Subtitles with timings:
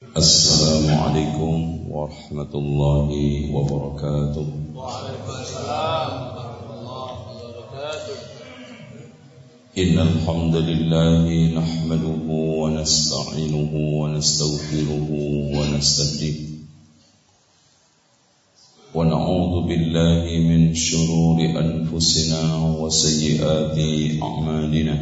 [0.00, 1.56] السلام عليكم
[1.92, 3.08] ورحمة الله
[3.52, 4.46] وبركاته.
[4.74, 8.16] وعليكم السلام ورحمة الله وبركاته
[9.78, 15.08] إن الحمد لله نحمده ونستعينه ونستغفره
[15.56, 16.38] ونستهديه.
[18.94, 22.42] ونعوذ بالله من شرور أنفسنا
[22.80, 23.76] وسيئات
[24.22, 24.96] أعمالنا.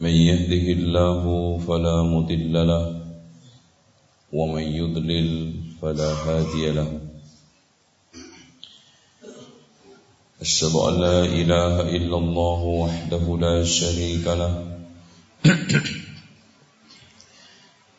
[0.00, 1.22] من يهده الله
[1.66, 2.84] فلا مضل له
[4.32, 7.00] ومن يضلل فلا هادي له.
[10.40, 14.78] أشهد أن لا إله إلا الله وحده لا شريك له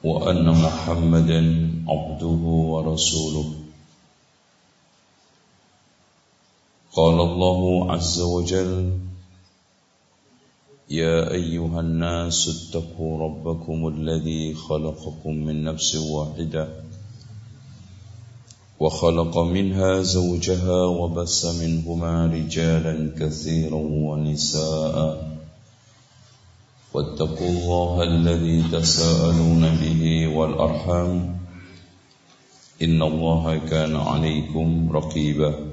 [0.04, 1.42] وأن محمدا
[1.88, 3.48] عبده ورسوله.
[6.94, 9.00] قال الله عز وجل
[10.92, 16.68] يا أيها الناس اتقوا ربكم الذي خلقكم من نفس واحدة
[18.80, 25.30] وخلق منها زوجها وبس منهما رجالا كثيرا ونساء.
[26.94, 31.40] واتقوا الله الذي تساءلون به والأرحام.
[32.82, 35.69] إن الله كان عليكم رقيباً.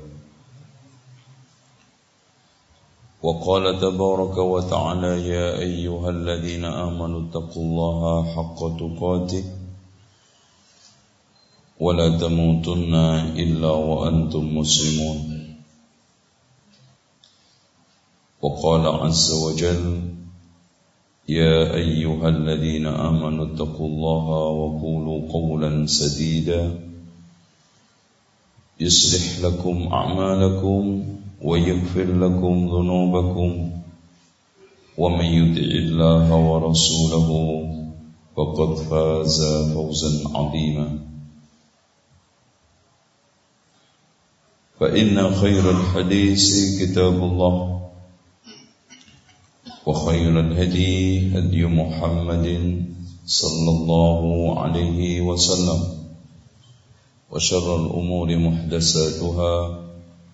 [3.27, 8.01] وقال تبارك وتعالى يا أيها الذين آمنوا اتقوا الله
[8.35, 9.45] حق تقاته
[11.81, 12.95] ولا تموتن
[13.45, 15.19] إلا وأنتم مسلمون.
[18.43, 19.85] وقال عز وجل
[21.29, 24.27] يا أيها الذين آمنوا اتقوا الله
[24.61, 26.63] وقولوا قولا سديدا
[28.81, 31.16] يصلح لكم أعمالكم
[31.47, 33.51] ويغفر لكم ذنوبكم
[34.99, 37.29] ومن يطع الله ورسوله
[38.37, 39.39] فقد فاز
[39.75, 40.89] فوزا عظيما.
[44.81, 46.45] فإن خير الحديث
[46.83, 47.55] كتاب الله
[49.87, 50.95] وخير الهدي
[51.39, 52.47] هدي محمد
[53.27, 54.23] صلى الله
[54.61, 55.81] عليه وسلم
[57.33, 59.86] وشر الأمور محدثاتها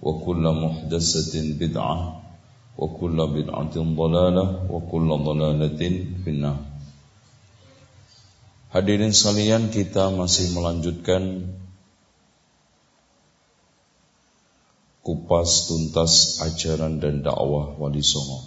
[0.02, 1.98] وكل محدثة بدعة
[2.78, 5.81] وكل بدعة ضلالة وكل ضلالة
[6.24, 6.59] في النار
[8.68, 11.56] Hadirin sekalian kita masih melanjutkan
[15.08, 18.44] kupas tuntas ajaran dan dakwah Wali Songo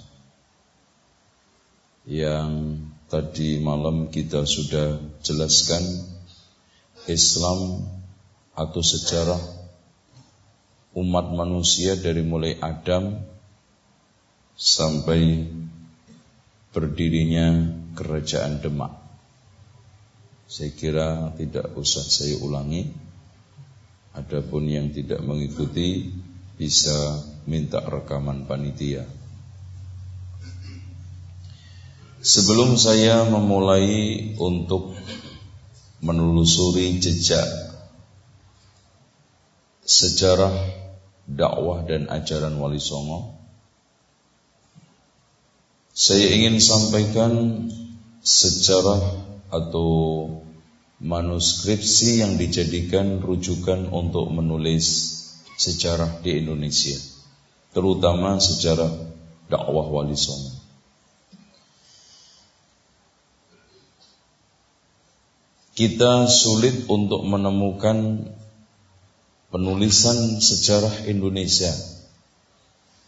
[2.05, 5.83] yang tadi malam kita sudah jelaskan
[7.09, 7.89] Islam
[8.53, 9.54] atau sejarah
[10.96, 13.20] umat manusia dari mulai Adam
[14.56, 15.44] sampai
[16.72, 18.96] berdirinya kerajaan Demak.
[20.48, 22.88] Saya kira tidak usah saya ulangi.
[24.16, 26.16] Adapun yang tidak mengikuti
[26.56, 29.04] bisa minta rekaman panitia.
[32.24, 34.96] Sebelum saya memulai untuk
[36.00, 37.46] menelusuri jejak
[39.86, 40.75] sejarah
[41.26, 43.34] dakwah dan ajaran Wali Songo.
[45.96, 47.32] Saya ingin sampaikan
[48.22, 49.02] sejarah
[49.50, 49.90] atau
[51.00, 54.86] manuskripsi yang dijadikan rujukan untuk menulis
[55.56, 57.00] sejarah di Indonesia,
[57.72, 58.92] terutama sejarah
[59.48, 60.66] dakwah Wali Songo.
[65.76, 68.32] Kita sulit untuk menemukan
[69.50, 71.72] penulisan sejarah Indonesia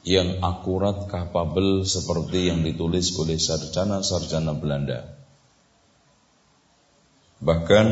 [0.07, 5.03] yang akurat, kapabel seperti yang ditulis oleh sarjana-sarjana Belanda.
[7.43, 7.87] Bahkan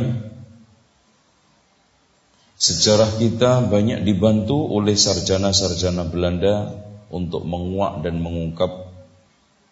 [2.56, 6.72] sejarah kita banyak dibantu oleh sarjana-sarjana Belanda
[7.12, 8.96] untuk menguak dan mengungkap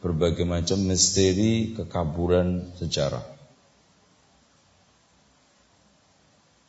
[0.03, 3.32] berbagai macam misteri kekaburan sejarah.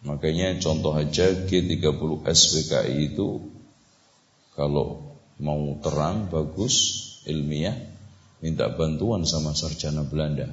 [0.04, 3.40] Makanya contoh aja G30 SPKI itu
[4.52, 6.74] kalau mau terang, bagus,
[7.24, 7.74] ilmiah,
[8.44, 10.52] minta bantuan sama sarjana Belanda.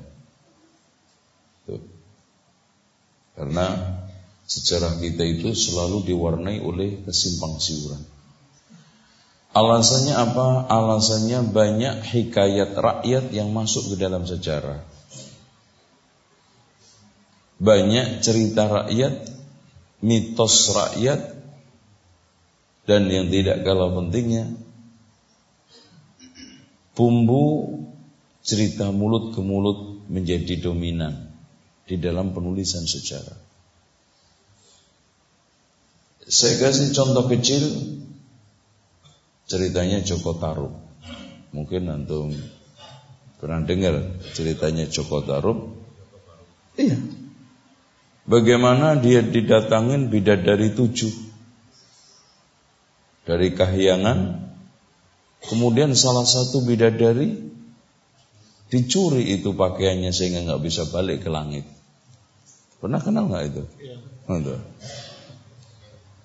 [1.67, 1.83] Tuh.
[3.35, 3.67] Karena
[4.47, 8.03] sejarah kita itu selalu diwarnai oleh kesimpang siuran.
[9.51, 10.63] Alasannya apa?
[10.71, 14.79] Alasannya banyak hikayat rakyat yang masuk ke dalam sejarah.
[17.59, 19.30] Banyak cerita rakyat
[20.01, 21.37] mitos rakyat
[22.89, 24.51] dan yang tidak kalah pentingnya
[26.97, 27.77] bumbu
[28.41, 31.31] cerita mulut ke mulut menjadi dominan
[31.85, 33.37] di dalam penulisan sejarah.
[36.31, 37.63] Saya kasih contoh kecil
[39.49, 40.73] ceritanya Joko Tarub.
[41.51, 42.31] Mungkin antum
[43.41, 45.75] pernah dengar ceritanya Joko Tarub?
[46.79, 47.20] Iya.
[48.29, 51.09] Bagaimana dia didatangin bidadari tujuh
[53.25, 54.51] dari kahyangan
[55.41, 57.33] Kemudian salah satu bidadari
[58.69, 61.65] dicuri itu pakaiannya sehingga nggak bisa balik ke langit.
[62.77, 63.63] Pernah kenal nggak itu?
[63.81, 64.57] Iya.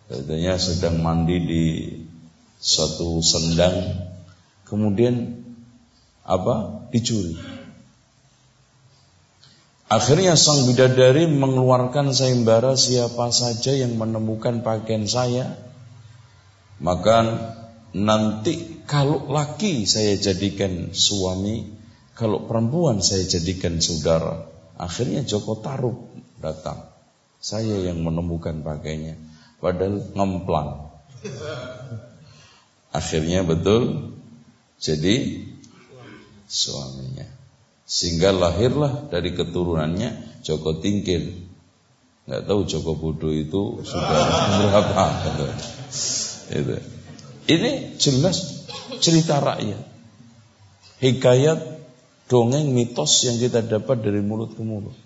[0.06, 1.64] Katanya sedang mandi di
[2.60, 4.04] suatu sendang,
[4.68, 5.42] kemudian
[6.22, 6.86] apa?
[6.92, 7.34] Dicuri.
[9.86, 15.54] Akhirnya sang bidadari mengeluarkan sayembara siapa saja yang menemukan pakaian saya,
[16.82, 17.22] maka
[17.94, 21.70] nanti kalau laki saya jadikan suami,
[22.18, 24.50] kalau perempuan saya jadikan saudara.
[24.74, 26.10] Akhirnya Joko Tarub
[26.42, 26.90] datang.
[27.38, 29.14] Saya yang menemukan pakainya.
[29.62, 30.90] Padahal ngemplang.
[32.90, 34.12] Akhirnya betul
[34.82, 35.46] jadi
[36.50, 37.35] suaminya.
[37.86, 41.46] Sehingga lahirlah dari keturunannya Joko Tingkir.
[42.26, 44.18] Nggak tahu Joko Bodo itu sudah
[44.66, 45.04] berapa.
[46.50, 46.76] Itu.
[47.46, 48.66] Ini jelas
[48.98, 49.82] cerita rakyat.
[50.98, 51.58] Hikayat
[52.26, 54.98] dongeng mitos yang kita dapat dari mulut ke mulut.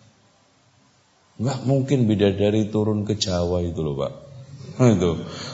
[1.36, 4.12] Nggak mungkin bidadari turun ke Jawa itu loh Pak.
[4.96, 5.10] itu.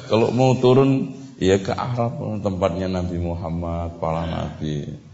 [0.06, 5.05] Kalau mau turun ya ke Arab tempatnya Nabi Muhammad, para nabi.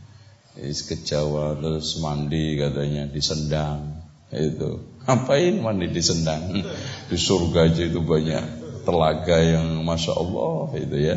[0.52, 4.04] Is ke Jawa terus mandi katanya di Sendang.
[4.28, 4.84] Itu.
[5.08, 6.52] Ngapain mandi di Sendang?
[7.08, 8.44] Di surga aja itu banyak
[8.84, 11.16] telaga yang masya Allah itu ya.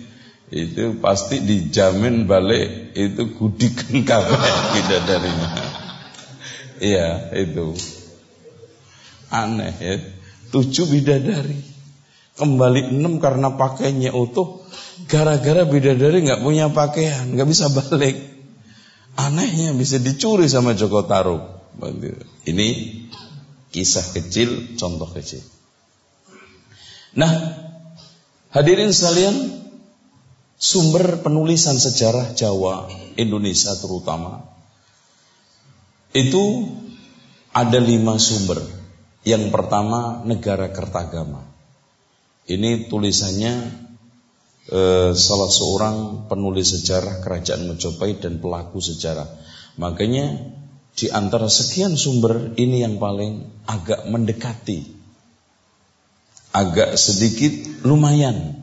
[0.52, 4.40] Itu pasti dijamin balik itu gudikan kabeh
[5.08, 5.48] darinya.
[6.76, 7.72] Iya itu.
[9.32, 9.96] Aneh ya.
[10.52, 11.56] Tujuh bidadari.
[12.36, 14.60] Kembali enam karena pakainya utuh.
[15.08, 18.32] Gara-gara bidadari nggak punya pakaian nggak bisa balik
[19.16, 21.42] anehnya bisa dicuri sama Joko Tarub
[22.48, 22.68] ini
[23.72, 25.42] kisah kecil contoh kecil
[27.12, 27.32] Nah,
[28.56, 29.36] hadirin sekalian,
[30.56, 32.88] sumber penulisan sejarah Jawa,
[33.20, 34.48] Indonesia terutama,
[36.16, 36.72] itu
[37.52, 38.64] ada lima sumber.
[39.22, 41.44] Yang pertama, negara Kertagama.
[42.48, 43.54] Ini tulisannya
[44.70, 49.26] eh, salah seorang penulis sejarah kerajaan Majapahit dan pelaku sejarah.
[49.80, 50.38] Makanya
[50.92, 55.02] di antara sekian sumber ini yang paling agak mendekati
[56.52, 58.60] agak sedikit lumayan.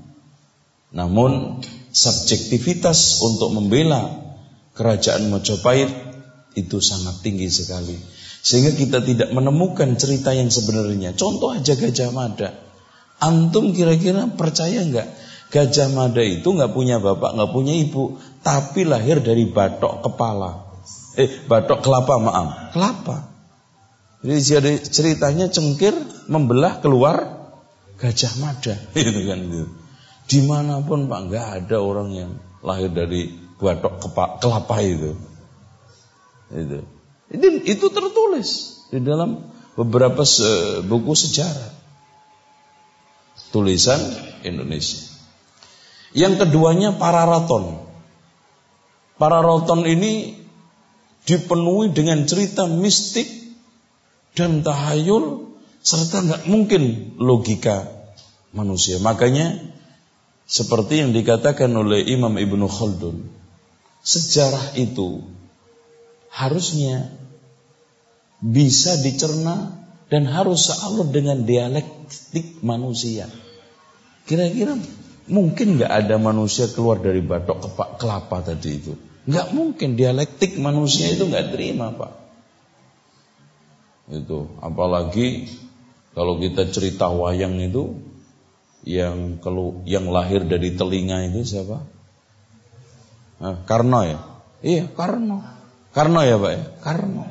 [0.94, 4.34] Namun subjektivitas untuk membela
[4.78, 5.90] kerajaan Majapahit
[6.58, 7.98] itu sangat tinggi sekali.
[8.40, 11.14] Sehingga kita tidak menemukan cerita yang sebenarnya.
[11.18, 12.56] Contoh aja Gajah Mada.
[13.20, 15.10] Antum kira-kira percaya nggak?
[15.50, 20.70] Gajah Mada itu nggak punya bapak, nggak punya ibu, tapi lahir dari batok kepala.
[21.18, 23.34] Eh, batok kelapa maaf, kelapa.
[24.22, 25.96] Jadi ceritanya cengkir
[26.30, 27.50] membelah keluar
[27.98, 29.66] Gajah Mada itu kan itu.
[30.30, 32.32] Di mana pun Pak nggak ada orang yang
[32.62, 34.06] lahir dari batok
[34.38, 35.18] kelapa itu.
[36.54, 36.80] Itu.
[37.30, 38.50] Itu, itu tertulis
[38.94, 41.74] di dalam beberapa se buku sejarah.
[43.50, 43.98] Tulisan
[44.46, 45.09] Indonesia.
[46.14, 47.86] Yang keduanya Pararaton.
[49.20, 50.40] Pararaton ini
[51.28, 53.28] dipenuhi dengan cerita mistik
[54.34, 57.86] dan tahayul serta nggak mungkin logika
[58.56, 58.98] manusia.
[59.04, 59.60] Makanya
[60.50, 63.30] seperti yang dikatakan oleh Imam Ibnu Khaldun,
[64.02, 65.22] sejarah itu
[66.34, 67.14] harusnya
[68.40, 69.78] bisa dicerna
[70.10, 73.30] dan harus sealur dengan dialektik manusia.
[74.26, 74.74] Kira-kira
[75.30, 78.94] mungkin nggak ada manusia keluar dari batok kelapa tadi itu?
[79.30, 82.14] Nggak mungkin dialektik manusia itu nggak terima pak.
[84.10, 85.48] Itu apalagi
[86.18, 87.94] kalau kita cerita wayang itu
[88.84, 91.86] yang kalau yang lahir dari telinga itu siapa?
[93.40, 94.20] Nah, Karno ya?
[94.60, 95.40] Iya, Karno.
[95.96, 96.64] Karno ya, Pak ya?
[96.84, 97.24] Karno.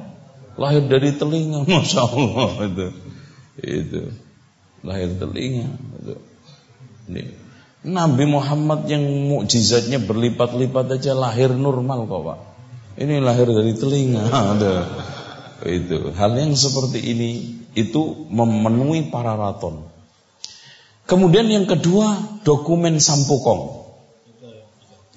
[0.59, 2.87] Lahir dari telinga, Masya Allah itu.
[3.61, 4.02] Itu.
[4.83, 5.69] Lahir telinga
[6.00, 6.14] itu.
[7.12, 7.23] Ini.
[7.87, 12.38] Nabi Muhammad yang mukjizatnya berlipat-lipat aja lahir normal kok, Pak.
[12.99, 14.26] Ini lahir dari telinga.
[15.78, 16.14] Itu.
[16.14, 17.30] Hal yang seperti ini
[17.75, 19.90] itu memenuhi para raton.
[21.06, 22.14] Kemudian yang kedua
[22.47, 23.90] dokumen Sampukong.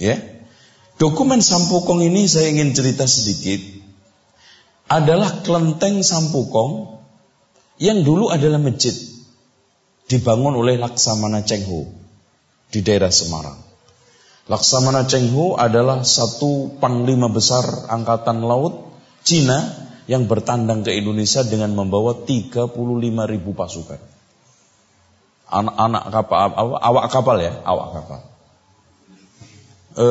[0.01, 0.17] Ya.
[0.97, 3.81] Dokumen Sampukong ini saya ingin cerita sedikit.
[4.91, 6.99] adalah kelenteng Sampukong
[7.79, 8.91] yang dulu adalah masjid
[10.11, 11.63] dibangun oleh Laksamana Cheng
[12.71, 13.59] di daerah Semarang.
[14.49, 18.89] Laksamana Cheng adalah satu panglima besar angkatan laut
[19.21, 19.63] Cina
[20.09, 22.73] yang bertandang ke Indonesia dengan membawa 35
[23.29, 24.01] ribu pasukan.
[25.51, 26.47] Anak-anak kapal,
[26.79, 28.21] awak kapal ya, awak kapal.
[29.95, 30.07] E,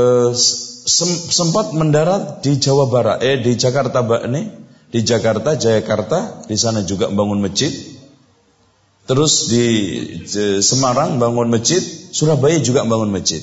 [1.29, 4.47] sempat mendarat di Jawa Barat, eh di Jakarta ini,
[4.88, 7.73] di Jakarta, Jayakarta, di sana juga bangun masjid.
[9.09, 9.66] Terus di
[10.61, 11.80] Semarang bangun masjid,
[12.11, 13.42] Surabaya juga bangun masjid.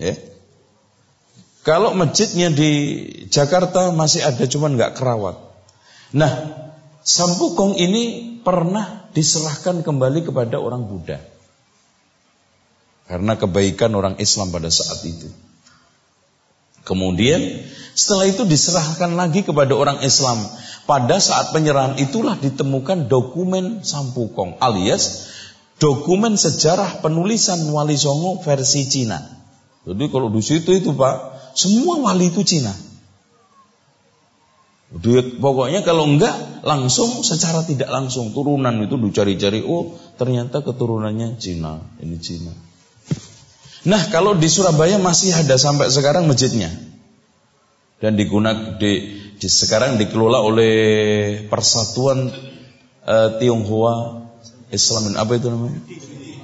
[0.00, 0.16] Ya.
[1.60, 2.70] Kalau masjidnya di
[3.28, 5.36] Jakarta masih ada cuman nggak kerawat.
[6.16, 6.32] Nah,
[7.00, 11.20] Sampukong ini pernah diserahkan kembali kepada orang Buddha.
[13.08, 15.26] Karena kebaikan orang Islam pada saat itu.
[16.84, 20.40] Kemudian setelah itu diserahkan lagi kepada orang Islam.
[20.88, 25.30] Pada saat penyerahan itulah ditemukan dokumen Sampukong alias
[25.80, 29.18] dokumen sejarah penulisan Wali Songo versi Cina.
[29.88, 31.16] Jadi kalau di situ itu Pak,
[31.56, 32.70] semua wali itu Cina.
[34.90, 36.34] Duit pokoknya kalau enggak
[36.66, 42.52] langsung secara tidak langsung turunan itu dicari-cari oh ternyata keturunannya Cina ini Cina.
[43.86, 46.68] Nah kalau di Surabaya masih ada sampai sekarang masjidnya
[48.02, 50.74] dan digunakan di, sekarang dikelola oleh
[51.48, 52.28] Persatuan
[53.06, 54.26] uh, Tionghoa
[54.68, 55.16] Islam.
[55.16, 55.80] Apa itu namanya?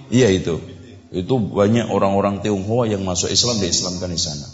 [0.09, 0.63] Iya itu.
[1.11, 4.47] Itu banyak orang-orang Tionghoa yang masuk Islam diislamkan di sana.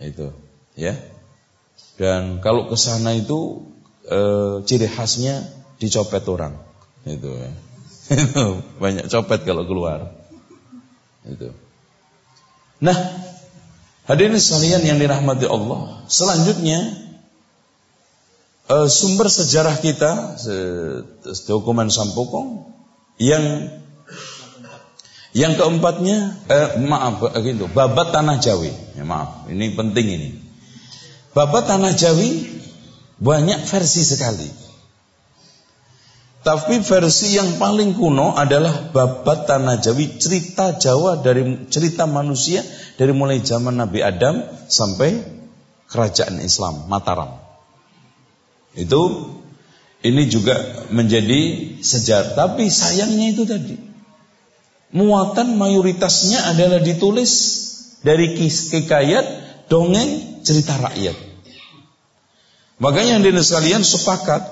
[0.00, 0.32] Itu
[0.74, 0.96] ya.
[2.00, 3.68] Dan kalau ke sana itu
[4.08, 4.18] e,
[4.64, 5.44] ciri khasnya
[5.78, 6.56] dicopet orang.
[7.04, 7.52] Itu ya.
[8.26, 8.44] itu
[8.80, 10.16] banyak copet kalau keluar.
[11.28, 11.52] Itu.
[12.82, 12.96] Nah
[14.08, 17.01] hadirin sekalian yang dirahmati Allah selanjutnya
[18.72, 20.40] e, sumber sejarah kita
[21.44, 22.72] dokumen Sampokong
[23.20, 23.68] yang
[25.32, 28.68] yang keempatnya, eh, maaf, gitu, babat tanah Jawi.
[28.92, 30.30] Ya, maaf, ini penting ini.
[31.32, 32.60] Babat tanah Jawi
[33.16, 34.48] banyak versi sekali.
[36.42, 42.60] Tapi versi yang paling kuno adalah babat tanah Jawi, cerita Jawa dari cerita manusia
[43.00, 45.16] dari mulai zaman Nabi Adam sampai
[45.88, 47.41] kerajaan Islam Mataram.
[48.72, 49.32] Itu
[50.02, 51.40] ini juga menjadi
[51.80, 52.34] sejarah.
[52.34, 53.76] Tapi sayangnya itu tadi
[54.92, 57.32] muatan mayoritasnya adalah ditulis
[58.04, 59.24] dari kikayat,
[59.66, 61.16] dongeng, cerita rakyat.
[62.78, 64.42] Makanya yang sekalian sepakat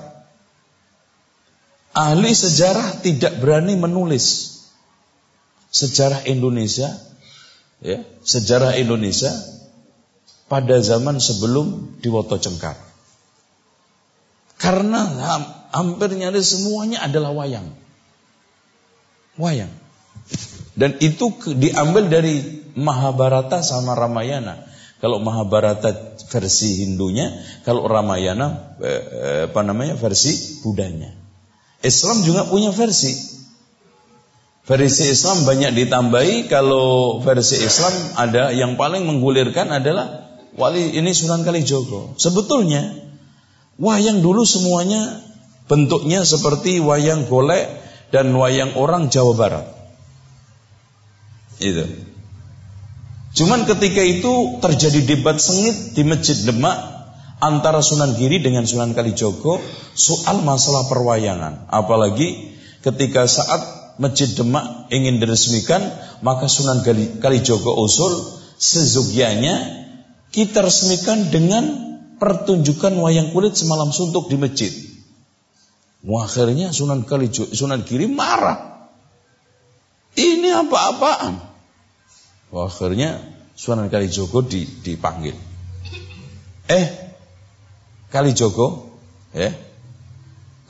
[1.91, 4.57] ahli sejarah tidak berani menulis
[5.71, 6.95] sejarah Indonesia
[7.83, 9.31] ya, sejarah Indonesia
[10.47, 12.90] pada zaman sebelum Diwoto Cengkar.
[14.61, 15.01] Karena
[15.73, 17.65] hampir nyaris semuanya adalah wayang.
[19.41, 19.73] Wayang.
[20.77, 24.69] Dan itu diambil dari Mahabharata sama Ramayana.
[25.01, 27.33] Kalau Mahabharata versi Hindunya,
[27.65, 31.09] kalau Ramayana eh, eh, apa namanya versi Budanya.
[31.81, 33.17] Islam juga punya versi.
[34.61, 36.45] Versi Islam banyak ditambahi.
[36.45, 42.13] Kalau versi Islam ada yang paling menggulirkan adalah wali ini Sunan Kalijogo.
[42.21, 43.00] Sebetulnya
[43.81, 45.25] wayang dulu semuanya
[45.65, 47.65] bentuknya seperti wayang golek
[48.13, 49.65] dan wayang orang Jawa Barat.
[51.57, 51.85] Itu.
[53.31, 56.77] Cuman ketika itu terjadi debat sengit di Masjid Demak
[57.39, 59.63] antara Sunan Giri dengan Sunan Kalijogo
[59.95, 61.71] soal masalah perwayangan.
[61.71, 63.63] Apalagi ketika saat
[63.97, 65.79] Masjid Demak ingin diresmikan,
[66.19, 66.83] maka Sunan
[67.23, 68.11] Kalijogo usul
[68.59, 69.87] sezugianya
[70.35, 71.90] kita resmikan dengan
[72.21, 74.69] pertunjukan wayang kulit semalam suntuk di masjid.
[76.05, 78.89] Akhirnya Sunan Kalijogo, Sunan Giri marah.
[80.13, 81.49] Ini apa-apaan?
[82.53, 83.25] akhirnya
[83.57, 84.45] Sunan Kalijogo
[84.85, 85.33] dipanggil.
[86.69, 86.87] Eh,
[88.13, 88.93] Kalijogo,
[89.33, 89.49] ya,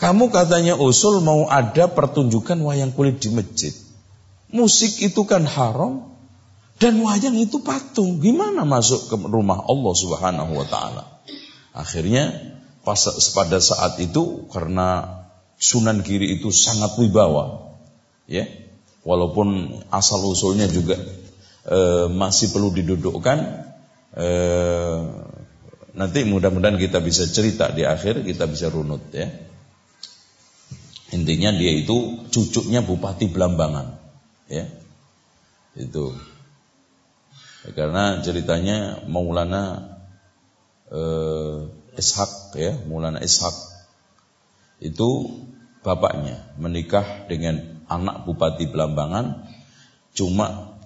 [0.02, 3.70] kamu katanya usul mau ada pertunjukan wayang kulit di masjid.
[4.50, 6.10] Musik itu kan haram
[6.82, 8.18] dan wayang itu patung.
[8.18, 11.21] Gimana masuk ke rumah Allah Subhanahu wa taala?
[11.72, 12.52] Akhirnya
[12.84, 13.00] pas
[13.32, 15.22] pada saat itu karena
[15.62, 17.78] Sunan Giri itu sangat wibawa,
[18.26, 18.50] ya.
[19.06, 20.98] Walaupun asal usulnya juga
[21.66, 23.40] e, masih perlu didudukkan
[24.14, 24.28] e,
[25.98, 29.30] nanti mudah-mudahan kita bisa cerita di akhir kita bisa runut ya.
[31.12, 33.98] Intinya dia itu cucunya Bupati Blambangan
[34.48, 34.66] ya.
[35.76, 36.16] Itu.
[37.74, 39.91] Karena ceritanya Maulana
[40.92, 41.58] eh,
[41.98, 43.54] Ishak ya, Maulana Ishak.
[44.84, 45.32] Itu
[45.82, 49.50] bapaknya menikah dengan anak Bupati Belambangan
[50.14, 50.78] cuma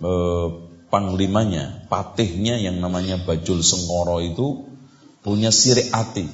[0.00, 0.48] eh,
[0.90, 4.66] panglimanya, patihnya yang namanya Bajul Sengkoro itu
[5.22, 6.26] punya sirik hati.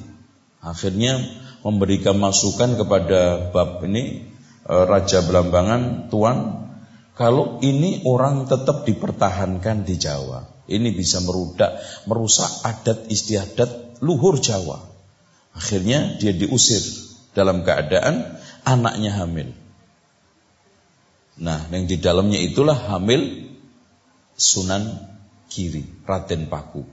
[0.63, 1.21] Akhirnya
[1.61, 4.27] memberikan masukan kepada bab ini
[4.65, 6.67] eh, Raja Belambangan, Tuan,
[7.17, 14.83] kalau ini orang tetap dipertahankan di Jawa, ini bisa merudak, merusak adat istiadat luhur Jawa.
[15.55, 16.83] Akhirnya dia diusir
[17.33, 19.55] dalam keadaan anaknya hamil.
[21.37, 23.49] Nah, yang di dalamnya itulah hamil
[24.37, 25.01] Sunan
[25.49, 26.85] Kiri, Raden Paku.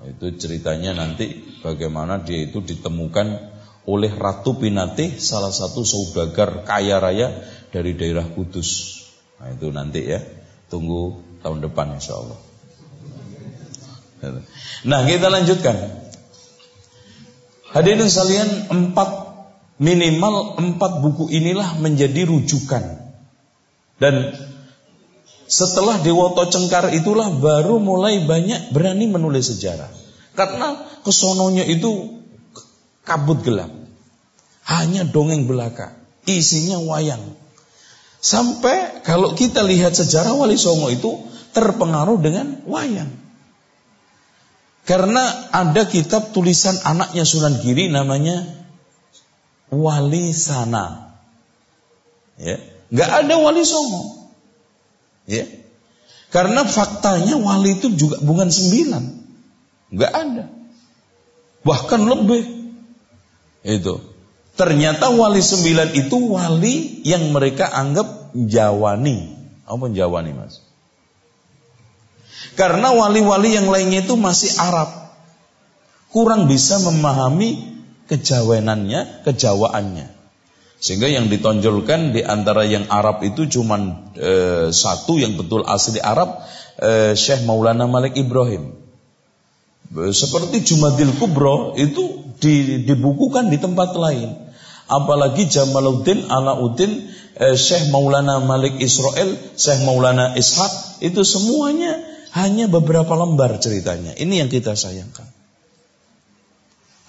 [0.00, 3.52] Nah, itu ceritanya nanti bagaimana dia itu ditemukan
[3.88, 9.02] oleh Ratu Pinate, salah satu saudagar kaya raya dari daerah Kudus.
[9.40, 10.20] Nah itu nanti ya,
[10.68, 12.49] tunggu tahun depan insya Allah.
[14.84, 15.76] Nah kita lanjutkan.
[17.70, 19.30] Hadirin sekalian empat
[19.80, 23.00] minimal empat buku inilah menjadi rujukan.
[24.00, 24.34] Dan
[25.50, 29.90] setelah Dewoto Cengkar itulah baru mulai banyak berani menulis sejarah.
[30.34, 32.22] Karena kesononya itu
[33.04, 33.68] kabut gelap.
[34.64, 35.96] Hanya dongeng belaka.
[36.24, 37.36] Isinya wayang.
[38.20, 41.24] Sampai kalau kita lihat sejarah Wali Songo itu
[41.56, 43.19] terpengaruh dengan wayang.
[44.90, 45.22] Karena
[45.54, 48.42] ada kitab tulisan anaknya Sunan Giri namanya
[49.70, 51.14] Wali Sana.
[52.34, 52.58] Ya,
[52.90, 54.34] nggak ada Wali Songo.
[55.30, 55.46] Ya.
[56.30, 59.04] Karena faktanya wali itu juga bukan sembilan.
[59.94, 60.44] Nggak ada.
[61.66, 62.42] Bahkan lebih.
[63.66, 63.98] Itu.
[64.54, 69.38] Ternyata wali sembilan itu wali yang mereka anggap Jawani.
[69.66, 70.69] Apa Jawani mas?
[72.56, 75.12] Karena wali-wali yang lainnya itu masih Arab.
[76.10, 77.80] Kurang bisa memahami
[78.10, 80.06] kejawenannya, kejawaannya.
[80.80, 83.76] Sehingga yang ditonjolkan di antara yang Arab itu cuma
[84.16, 84.32] e,
[84.72, 86.40] satu yang betul asli Arab,
[86.80, 88.74] e, Syekh Maulana Malik Ibrahim.
[89.92, 92.32] E, seperti Jumadil Kubro itu
[92.88, 94.50] dibukukan di tempat lain
[94.90, 97.06] apalagi Jamaluddin Alauddin
[97.38, 102.02] eh, Syekh Maulana Malik Israel Syekh Maulana Ishaq itu semuanya
[102.36, 105.26] hanya beberapa lembar ceritanya ini yang kita sayangkan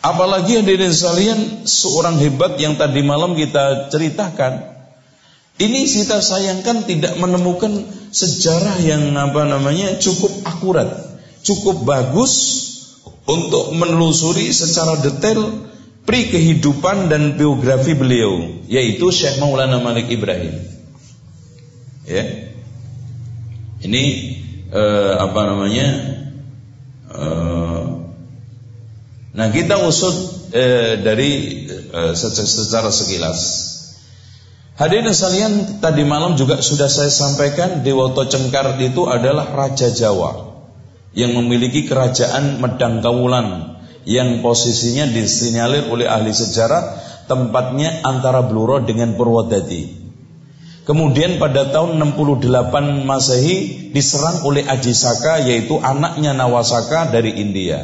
[0.02, 4.72] apalagi hadirin sekalian seorang hebat yang tadi malam kita ceritakan
[5.62, 10.90] ini kita sayangkan tidak menemukan sejarah yang apa namanya cukup akurat
[11.46, 12.34] cukup bagus
[13.26, 15.70] untuk menelusuri secara detail
[16.06, 20.58] pri kehidupan dan biografi beliau yaitu Syekh Maulana Malik Ibrahim.
[22.10, 22.26] Ya.
[23.82, 24.04] Ini
[24.72, 25.88] eh, apa namanya?
[27.12, 27.82] Eh,
[29.36, 30.16] nah, kita usut
[30.56, 31.32] eh, dari
[31.70, 33.70] eh, secara sekilas.
[34.80, 40.58] Hadirin sekalian, tadi malam juga sudah saya sampaikan Dewoto Cengkar itu adalah raja Jawa
[41.14, 43.78] yang memiliki kerajaan Medang Kawulan
[44.10, 46.98] yang posisinya disinyalir oleh ahli sejarah
[47.30, 50.01] tempatnya antara Bluro dengan Purwodadi.
[50.92, 52.52] Kemudian pada tahun 68
[53.08, 57.80] Masehi diserang oleh Ajisaka yaitu anaknya Nawasaka dari India.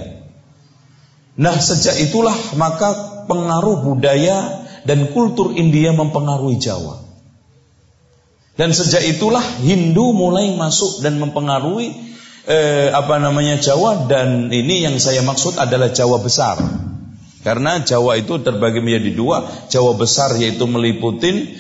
[1.40, 7.00] Nah sejak itulah maka pengaruh budaya dan kultur India mempengaruhi Jawa.
[8.60, 11.96] Dan sejak itulah Hindu mulai masuk dan mempengaruhi
[12.44, 16.60] eh, apa namanya Jawa dan ini yang saya maksud adalah Jawa besar.
[17.48, 21.56] Karena Jawa itu terbagi menjadi dua, Jawa besar yaitu meliputi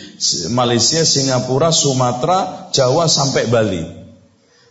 [0.51, 3.87] Malaysia, Singapura, Sumatera, Jawa sampai Bali.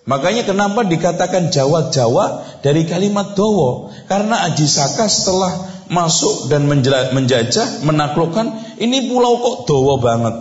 [0.05, 3.89] Makanya kenapa dikatakan Jawa-Jawa dari kalimat Dowo?
[4.13, 5.57] Karena Aji Saka setelah
[5.89, 6.69] masuk dan
[7.17, 10.37] menjajah, menaklukkan, ini pulau kok Dowo banget.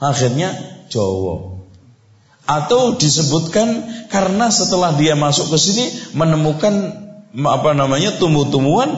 [0.00, 0.56] Akhirnya
[0.88, 1.60] Jawa
[2.50, 5.84] atau disebutkan karena setelah dia masuk ke sini
[6.18, 6.98] menemukan
[7.46, 8.90] apa namanya tumbuh-tumbuhan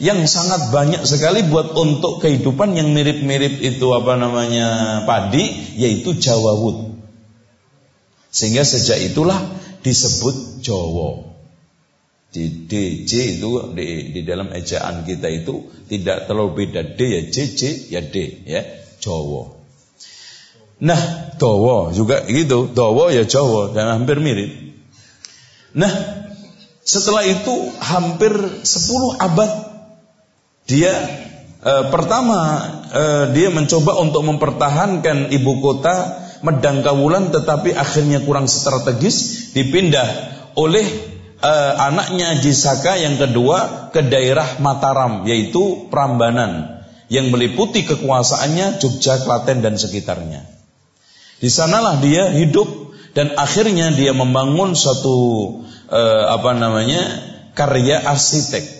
[0.00, 4.68] yang sangat banyak sekali buat untuk kehidupan yang mirip-mirip itu apa namanya
[5.04, 6.96] padi yaitu Jawa Wood.
[8.32, 9.36] Sehingga sejak itulah
[9.84, 11.28] disebut Jawa.
[12.30, 17.36] Di DJ itu di, di dalam ejaan kita itu tidak terlalu beda D ya J
[17.52, 17.60] J
[17.92, 18.16] ya D
[18.48, 18.62] ya
[19.04, 19.60] Jawa.
[20.80, 21.00] Nah,
[21.36, 22.72] Dawa juga gitu.
[22.72, 24.48] Dawa ya Jawa dan hampir mirip.
[25.76, 25.92] Nah,
[26.80, 29.69] setelah itu hampir 10 abad
[30.70, 30.92] dia
[31.66, 32.38] eh, pertama
[32.94, 40.06] eh, dia mencoba untuk mempertahankan ibu kota Medang Kawulan tetapi akhirnya kurang strategis dipindah
[40.54, 40.86] oleh
[41.42, 46.80] eh, anaknya Jisaka yang kedua ke daerah Mataram yaitu Prambanan
[47.10, 50.46] yang meliputi kekuasaannya Jogja, Klaten dan sekitarnya.
[51.42, 55.18] Di sanalah dia hidup dan akhirnya dia membangun satu
[55.90, 57.02] eh, apa namanya
[57.58, 58.79] karya arsitek.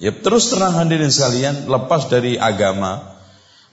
[0.00, 3.20] Ya terus terang hadirin sekalian lepas dari agama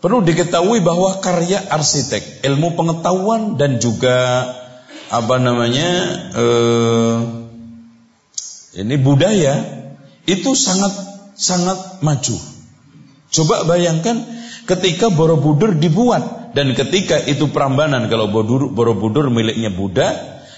[0.03, 4.43] perlu diketahui bahwa karya arsitek ilmu pengetahuan dan juga
[5.07, 5.89] apa namanya
[6.35, 7.17] eh,
[8.83, 9.55] ini budaya
[10.27, 10.91] itu sangat
[11.39, 12.35] sangat maju.
[13.31, 14.27] Coba bayangkan
[14.67, 18.27] ketika Borobudur dibuat dan ketika itu Prambanan kalau
[18.75, 20.11] Borobudur miliknya Buddha,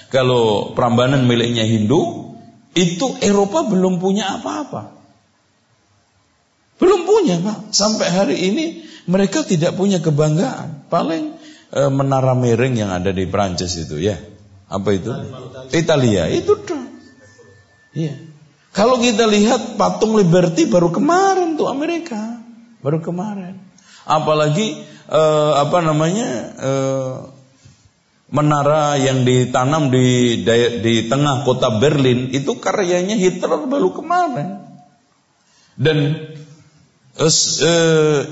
[0.09, 2.33] kalau Prambanan miliknya Hindu,
[2.73, 4.98] itu Eropa belum punya apa-apa.
[6.79, 7.75] Belum punya, Pak.
[7.75, 8.65] Sampai hari ini
[9.05, 10.87] mereka tidak punya kebanggaan.
[10.87, 11.35] Paling
[11.69, 14.15] e, menara miring yang ada di Prancis itu ya.
[14.69, 15.11] Apa itu?
[15.75, 16.31] Italia.
[16.31, 16.79] Itu tuh.
[17.93, 18.29] Iya.
[18.69, 22.37] Kalau kita lihat patung Liberty baru kemarin tuh Amerika,
[22.85, 23.57] baru kemarin.
[24.05, 27.15] Apalagi eh, apa namanya eh,
[28.29, 30.41] menara yang ditanam di
[30.85, 34.61] di tengah kota Berlin itu karyanya Hitler baru kemarin.
[35.79, 35.97] Dan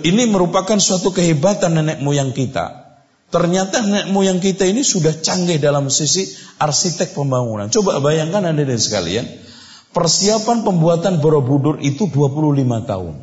[0.08, 2.88] ini merupakan suatu kehebatan nenek moyang kita.
[3.28, 7.68] Ternyata nenek moyang kita ini sudah canggih dalam sisi arsitek pembangunan.
[7.68, 9.28] Coba bayangkan Anda dan sekalian,
[9.92, 13.16] persiapan pembuatan Borobudur itu 25 tahun.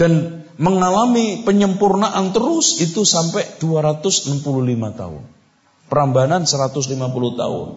[0.00, 0.12] Dan
[0.56, 4.40] mengalami penyempurnaan terus itu sampai 265
[4.96, 5.22] tahun.
[5.92, 6.88] Perambanan 150
[7.36, 7.68] tahun.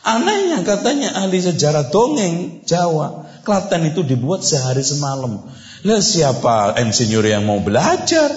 [0.00, 5.44] Anehnya katanya ahli sejarah dongeng Jawa, Klaten itu dibuat sehari semalam.
[5.84, 8.28] Lah siapa insinyur yang mau belajar?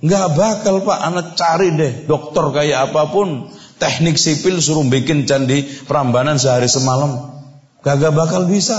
[0.00, 3.48] Nggak bakal pak, anak cari deh dokter kayak apa pun,
[3.80, 7.32] teknik sipil suruh bikin candi Prambanan sehari semalam,
[7.80, 8.76] gak bakal bisa.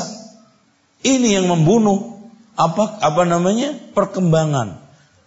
[1.01, 2.21] Ini yang membunuh
[2.53, 4.81] apa apa namanya perkembangan,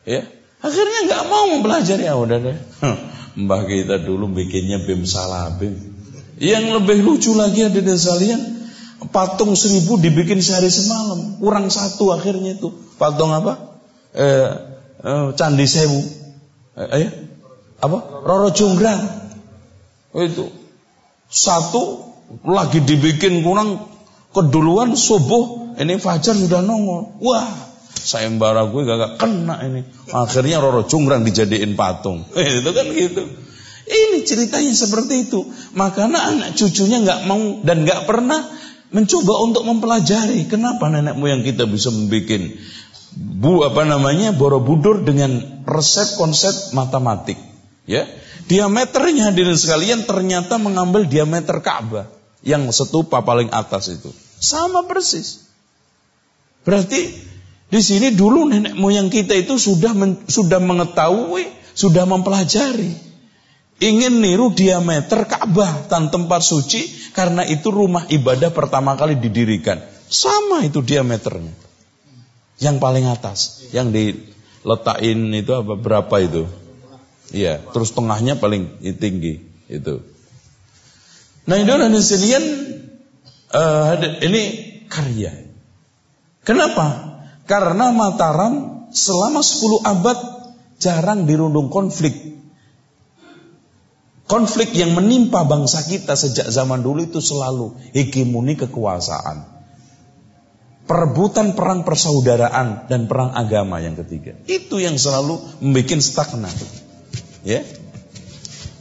[0.07, 0.27] ya.
[0.61, 2.59] Akhirnya nggak mau mempelajari ya udah deh.
[3.41, 5.90] Mbah kita dulu bikinnya bim salabim.
[6.41, 8.41] Yang lebih lucu lagi ada di salian
[9.13, 13.77] patung seribu dibikin sehari semalam, kurang satu akhirnya itu patung apa?
[14.17, 16.01] Eh, Eh, Candi Sewu.
[16.77, 17.09] Eh, eh,
[17.81, 17.99] apa?
[18.25, 19.01] Roro Jonggrang.
[20.13, 20.53] Itu
[21.31, 22.13] satu
[22.45, 23.87] lagi dibikin kurang
[24.35, 27.17] keduluan subuh ini fajar sudah nongol.
[27.25, 27.49] Wah,
[27.97, 29.89] sayembara gue gak kena ini.
[30.13, 32.29] Akhirnya Roro Jonggrang dijadiin patung.
[32.61, 33.23] Itu kan gitu.
[33.91, 35.51] Ini ceritanya seperti itu.
[35.75, 38.39] Makanya anak cucunya nggak mau dan nggak pernah
[38.95, 42.55] mencoba untuk mempelajari kenapa nenek moyang kita bisa membuat
[43.15, 47.39] bu apa namanya Borobudur dengan resep konsep matematik
[47.87, 48.07] ya.
[48.47, 52.11] Diameternya hadirin sekalian ternyata mengambil diameter Ka'bah
[52.43, 54.11] yang setupa paling atas itu.
[54.43, 55.51] Sama persis.
[56.67, 57.15] Berarti
[57.71, 63.10] di sini dulu nenek moyang kita itu sudah men, sudah mengetahui sudah mempelajari
[63.81, 70.63] ingin niru diameter Ka'bah dan tempat suci karena itu rumah ibadah pertama kali didirikan sama
[70.63, 71.71] itu diameternya
[72.61, 76.45] yang paling atas, yang diletakin itu apa berapa itu?
[77.33, 80.05] Iya, terus tengahnya paling tinggi itu.
[81.49, 82.21] Nah, Indonesia
[83.57, 84.43] uh, ini
[84.93, 85.33] karya.
[86.45, 87.17] Kenapa?
[87.49, 90.19] Karena Mataram selama 10 abad
[90.77, 92.13] jarang dirundung konflik.
[94.31, 99.61] Konflik yang menimpa bangsa kita sejak zaman dulu itu selalu hegemoni kekuasaan
[100.91, 104.35] perebutan perang persaudaraan dan perang agama yang ketiga.
[104.51, 106.51] Itu yang selalu membuat stagnan.
[107.47, 107.63] Ya.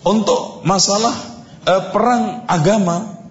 [0.02, 1.14] Untuk masalah
[1.70, 3.22] eh, perang agama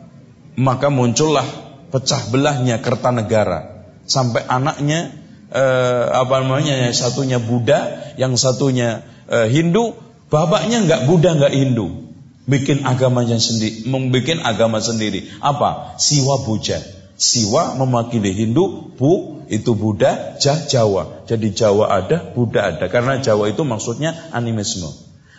[0.54, 1.46] maka muncullah
[1.90, 5.10] pecah belahnya Kertanegara sampai anaknya
[5.50, 9.98] eh, apa namanya yang satunya Buddha, yang satunya eh, Hindu,
[10.30, 12.07] bapaknya nggak Buddha nggak Hindu.
[12.48, 15.28] Bikin agamanya sendiri, membuat agama sendiri.
[15.44, 16.00] Apa?
[16.00, 16.80] Siwa Buddha
[17.18, 21.26] Siwa mewakili Hindu, Bu itu Buddha, Jah Jawa.
[21.26, 22.86] Jadi Jawa ada, Buddha ada.
[22.86, 24.86] Karena Jawa itu maksudnya animisme.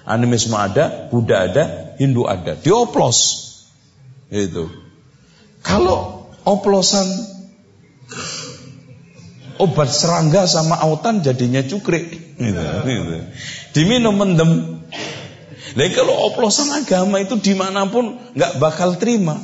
[0.03, 2.59] Animisme ada, Buddha ada, Hindu ada.
[2.59, 3.47] Dioplos.
[4.27, 4.67] Itu.
[5.63, 7.07] Kalau oplosan
[9.55, 12.35] obat serangga sama autan jadinya cukrik.
[12.35, 13.15] Gitu, gitu.
[13.71, 14.83] Diminum mendem.
[15.75, 19.37] Nah kalau oplosan agama itu di mana pun nggak bakal terima.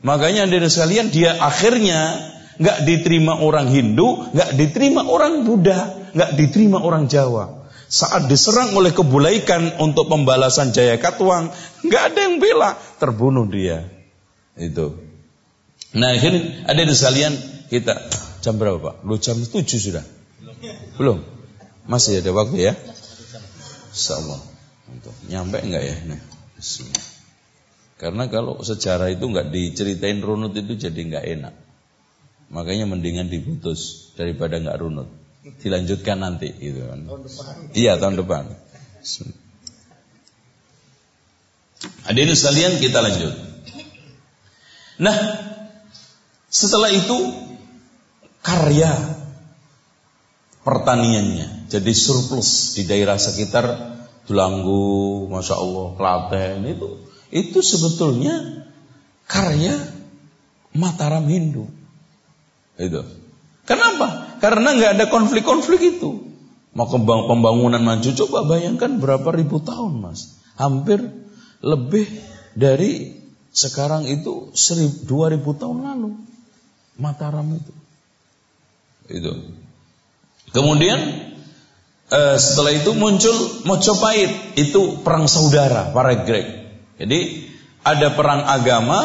[0.00, 6.80] Makanya dari sekalian dia akhirnya nggak diterima orang Hindu, nggak diterima orang Buddha, nggak diterima
[6.80, 7.68] orang Jawa.
[7.90, 11.50] Saat diserang oleh kebulaikan untuk pembalasan Jaya Katwang,
[11.82, 13.82] nggak ada yang bela, terbunuh dia.
[14.54, 14.94] Itu.
[15.90, 17.34] Nah, ini ada di sekalian
[17.66, 17.98] kita
[18.46, 18.94] jam berapa Pak?
[19.02, 20.04] Lu jam 7 sudah?
[20.94, 21.24] Belum.
[21.90, 22.78] Masih ada waktu ya?
[23.90, 24.49] Insyaallah.
[24.90, 25.96] Untuk nyampe enggak ya?
[26.10, 26.20] Nah,
[26.58, 27.06] bismillah.
[28.00, 31.54] Karena kalau sejarah itu enggak diceritain runut itu jadi enggak enak.
[32.50, 35.08] Makanya mendingan diputus daripada enggak runut.
[35.62, 37.06] Dilanjutkan nanti gitu kan.
[37.06, 37.54] Tahun depan.
[37.72, 38.44] Iya, tahun depan.
[42.04, 43.34] Hadirin sekalian kita lanjut.
[45.00, 45.16] Nah,
[46.52, 47.18] setelah itu
[48.44, 48.92] karya
[50.60, 53.96] pertaniannya jadi surplus di daerah sekitar
[54.28, 58.66] Tulanggu, masya Allah, Klaten itu itu sebetulnya
[59.30, 59.74] karya
[60.70, 61.66] Mataram Hindu.
[62.78, 63.02] Itu.
[63.66, 64.38] Kenapa?
[64.38, 66.30] Karena nggak ada konflik-konflik itu.
[66.70, 66.86] Mau
[67.26, 70.38] pembangunan maju coba bayangkan berapa ribu tahun mas.
[70.54, 71.02] Hampir
[71.58, 72.06] lebih
[72.54, 73.18] dari
[73.50, 76.10] sekarang itu seribu, dua ribu tahun lalu.
[77.02, 77.74] Mataram itu.
[79.10, 79.32] Itu.
[80.54, 81.29] Kemudian
[82.10, 86.46] eh, setelah itu muncul Mojopahit, itu perang saudara para Grek.
[87.00, 87.48] Jadi
[87.80, 89.00] ada perang agama,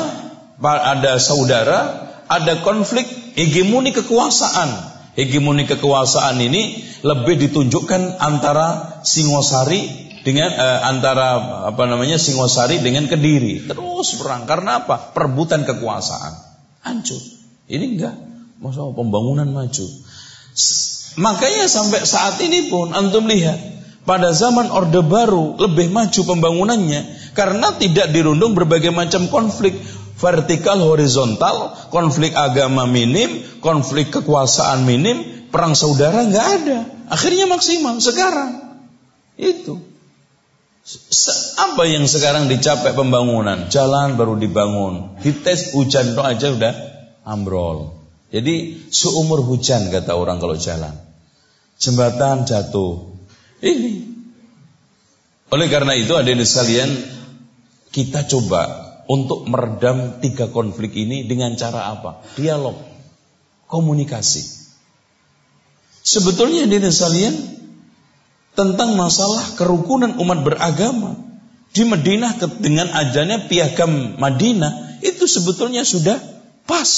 [0.60, 1.80] ada saudara,
[2.28, 4.98] ada konflik hegemoni kekuasaan.
[5.16, 11.40] Hegemoni kekuasaan ini lebih ditunjukkan antara Singosari dengan eh, antara
[11.72, 13.70] apa namanya Singosari dengan Kediri.
[13.70, 15.16] Terus perang karena apa?
[15.16, 16.34] Perebutan kekuasaan.
[16.84, 17.22] Hancur.
[17.72, 18.16] Ini enggak.
[18.60, 19.88] Masa pembangunan maju.
[21.16, 23.56] Makanya sampai saat ini pun antum lihat
[24.04, 29.76] pada zaman Orde Baru lebih maju pembangunannya karena tidak dirundung berbagai macam konflik
[30.16, 36.80] vertikal horizontal, konflik agama minim, konflik kekuasaan minim, perang saudara nggak ada.
[37.12, 38.80] Akhirnya maksimal sekarang.
[39.36, 39.80] Itu.
[41.58, 43.72] Apa yang sekarang dicapai pembangunan?
[43.74, 45.18] Jalan baru dibangun.
[45.20, 46.74] Dites hujan itu aja udah
[47.26, 48.06] ambrol.
[48.30, 51.05] Jadi seumur hujan kata orang kalau jalan.
[51.76, 53.16] Jembatan jatuh.
[53.60, 53.94] Ini.
[55.52, 56.90] Oleh karena itu ada sekalian
[57.94, 62.26] kita coba untuk meredam tiga konflik ini dengan cara apa?
[62.36, 62.76] Dialog,
[63.70, 64.66] komunikasi.
[66.06, 67.34] Sebetulnya di sekalian
[68.54, 71.18] tentang masalah kerukunan umat beragama
[71.76, 76.18] di Madinah dengan adanya piagam Madinah itu sebetulnya sudah
[76.64, 76.90] pas.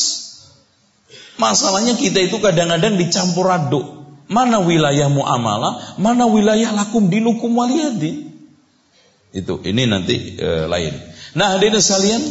[1.37, 3.96] Masalahnya kita itu kadang-kadang dicampur aduk.
[4.27, 8.27] Mana wilayah muamalah, mana wilayah lakum dinukum waliyadin.
[9.31, 10.93] Itu, ini nanti e, lain.
[11.35, 12.23] Nah, hadirin sekalian,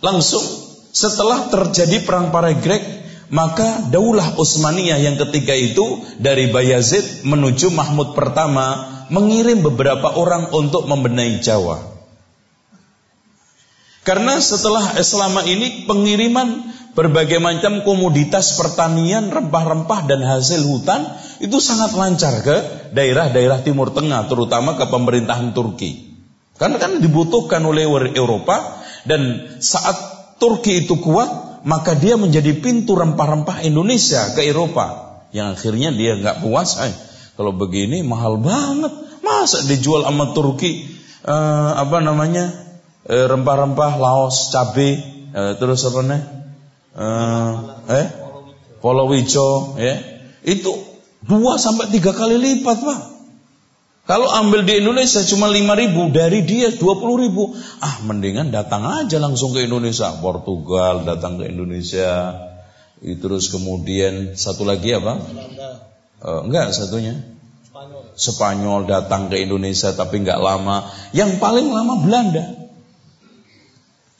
[0.00, 0.40] langsung
[0.96, 2.82] setelah terjadi perang para Grek,
[3.30, 10.86] maka Daulah Utsmaniyah yang ketiga itu dari Bayazid menuju Mahmud pertama mengirim beberapa orang untuk
[10.90, 11.78] membenahi Jawa.
[14.02, 21.06] Karena setelah selama ini pengiriman berbagai macam komoditas pertanian, rempah-rempah dan hasil hutan
[21.38, 22.56] itu sangat lancar ke
[22.92, 26.10] daerah-daerah Timur Tengah, terutama ke pemerintahan Turki.
[26.60, 29.96] Karena kan dibutuhkan oleh Eropa dan saat
[30.36, 35.16] Turki itu kuat, maka dia menjadi pintu rempah-rempah Indonesia ke Eropa.
[35.30, 36.92] Yang akhirnya dia nggak puas, eh,
[37.38, 38.92] kalau begini mahal banget,
[39.24, 40.90] masa dijual sama Turki
[41.24, 42.50] eh, apa namanya
[43.08, 45.00] eh, rempah-rempah Laos, cabai,
[45.32, 46.39] eh, terus apa nih?
[46.96, 47.52] Uh,
[47.90, 48.06] eh?
[48.80, 50.00] Polowijo ya.
[50.40, 50.72] Itu
[51.20, 53.00] dua sampai tiga kali lipat pak.
[54.08, 57.54] Kalau ambil di Indonesia cuma lima ribu dari dia dua puluh ribu.
[57.78, 60.10] Ah mendingan datang aja langsung ke Indonesia.
[60.18, 62.34] Portugal datang ke Indonesia.
[63.00, 65.20] Terus kemudian satu lagi apa?
[66.20, 67.16] Uh, enggak satunya.
[67.64, 68.02] Spanyol.
[68.16, 70.88] Spanyol datang ke Indonesia tapi enggak lama.
[71.14, 72.59] Yang paling lama Belanda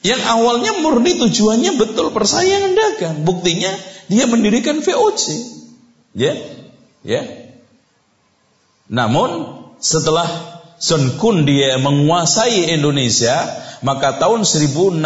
[0.01, 3.21] yang awalnya murni tujuannya betul persaingan dagang.
[3.21, 3.69] Buktinya
[4.09, 5.23] dia mendirikan VOC.
[6.17, 6.33] Ya.
[7.05, 7.23] Ya.
[8.89, 10.25] Namun setelah
[10.81, 13.37] Sun Kun dia menguasai Indonesia,
[13.85, 14.97] maka tahun 1616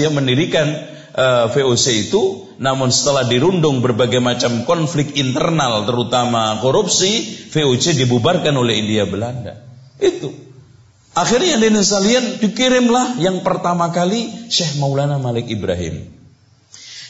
[0.00, 0.66] dia mendirikan
[1.12, 8.56] uh, eh, VOC itu, namun setelah dirundung berbagai macam konflik internal terutama korupsi, VOC dibubarkan
[8.56, 9.60] oleh India Belanda.
[10.00, 10.47] Itu.
[11.18, 16.06] Akhirnya di sekalian dikirimlah yang pertama kali Syekh Maulana Malik Ibrahim.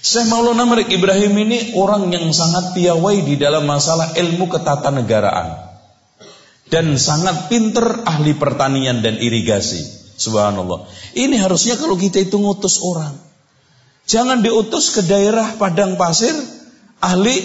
[0.01, 5.61] Syekh Maulana Malik Ibrahim ini orang yang sangat piawai di dalam masalah ilmu ketatanegaraan
[6.73, 9.85] dan sangat pinter ahli pertanian dan irigasi.
[10.17, 10.89] Subhanallah.
[11.13, 13.13] Ini harusnya kalau kita itu ngutus orang.
[14.09, 16.33] Jangan diutus ke daerah padang pasir
[17.05, 17.45] ahli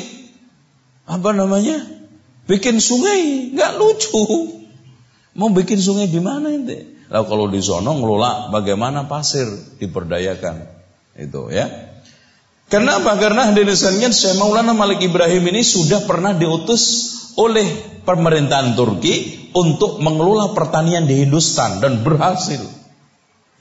[1.03, 1.83] apa namanya?
[2.47, 4.62] Bikin sungai, nggak lucu.
[5.33, 6.93] Mau bikin sungai di mana ente?
[7.09, 9.49] Lalu kalau di sono ngelola bagaimana pasir
[9.81, 10.65] diperdayakan.
[11.17, 11.69] Itu ya.
[12.69, 13.17] Kenapa?
[13.21, 17.65] Karena hadirin sekalian Syekh Maulana Malik Ibrahim ini sudah pernah diutus oleh
[18.05, 22.61] pemerintahan Turki untuk mengelola pertanian di Hindustan dan berhasil.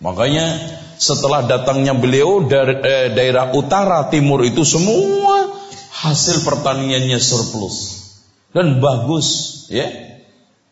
[0.00, 0.60] Makanya
[0.96, 5.50] setelah datangnya beliau dari eh, daerah utara timur itu semua
[5.92, 7.76] hasil pertaniannya surplus
[8.50, 9.28] dan bagus
[9.70, 10.11] ya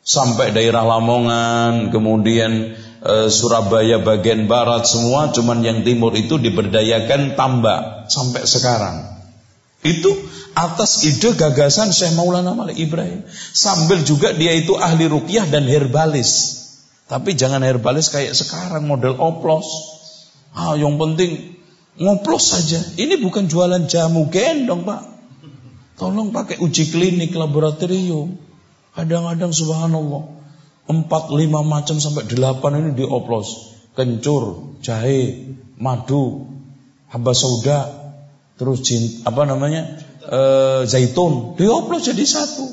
[0.01, 8.09] sampai daerah Lamongan, kemudian e, Surabaya bagian barat semua, cuman yang timur itu diberdayakan tambak
[8.09, 8.97] sampai sekarang.
[9.81, 10.13] Itu
[10.53, 13.25] atas ide gagasan Syekh Maulana Malik Ibrahim.
[13.33, 16.61] Sambil juga dia itu ahli rukyah dan herbalis.
[17.09, 19.67] Tapi jangan herbalis kayak sekarang model oplos.
[20.53, 21.59] Ah, yang penting
[21.97, 22.79] ngoplos saja.
[22.99, 25.03] Ini bukan jualan jamu gendong, Pak.
[25.99, 28.50] Tolong pakai uji klinik laboratorium.
[28.95, 30.41] Kadang-kadang subhanallah
[30.91, 33.79] empat lima macam sampai delapan ini dioplos.
[33.95, 36.51] Kencur, jahe, madu,
[37.11, 37.91] haba sauda,
[38.59, 40.41] terus jin, apa namanya e,
[40.87, 42.67] zaitun, dioplos jadi satu.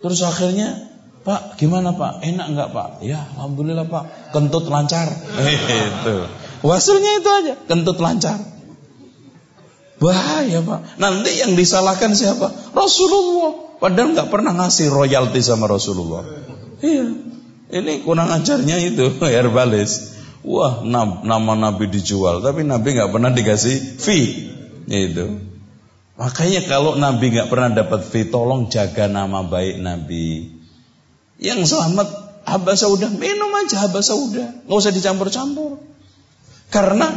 [0.00, 0.90] Terus akhirnya
[1.20, 2.24] Pak, gimana Pak?
[2.24, 2.88] Enak nggak Pak?
[3.04, 4.32] Ya, alhamdulillah Pak.
[4.32, 5.12] Kentut lancar.
[5.92, 6.16] itu.
[6.64, 8.40] Hasilnya itu aja, kentut lancar.
[10.00, 10.96] Bahaya Pak.
[10.96, 12.72] Nanti yang disalahkan siapa?
[12.72, 13.69] Rasulullah.
[13.80, 16.22] Padahal nggak pernah ngasih royalti sama Rasulullah.
[16.84, 17.06] Iya.
[17.70, 20.20] Ini kurang ajarnya itu herbalis.
[20.40, 24.52] Wah, nama Nabi dijual, tapi Nabi nggak pernah dikasih fee.
[24.88, 25.36] Itu.
[26.16, 30.52] Makanya kalau Nabi nggak pernah dapat fee, tolong jaga nama baik Nabi.
[31.40, 32.08] Yang selamat
[32.44, 35.80] haba sauda, minum aja haba sauda, nggak usah dicampur-campur.
[36.72, 37.08] Karena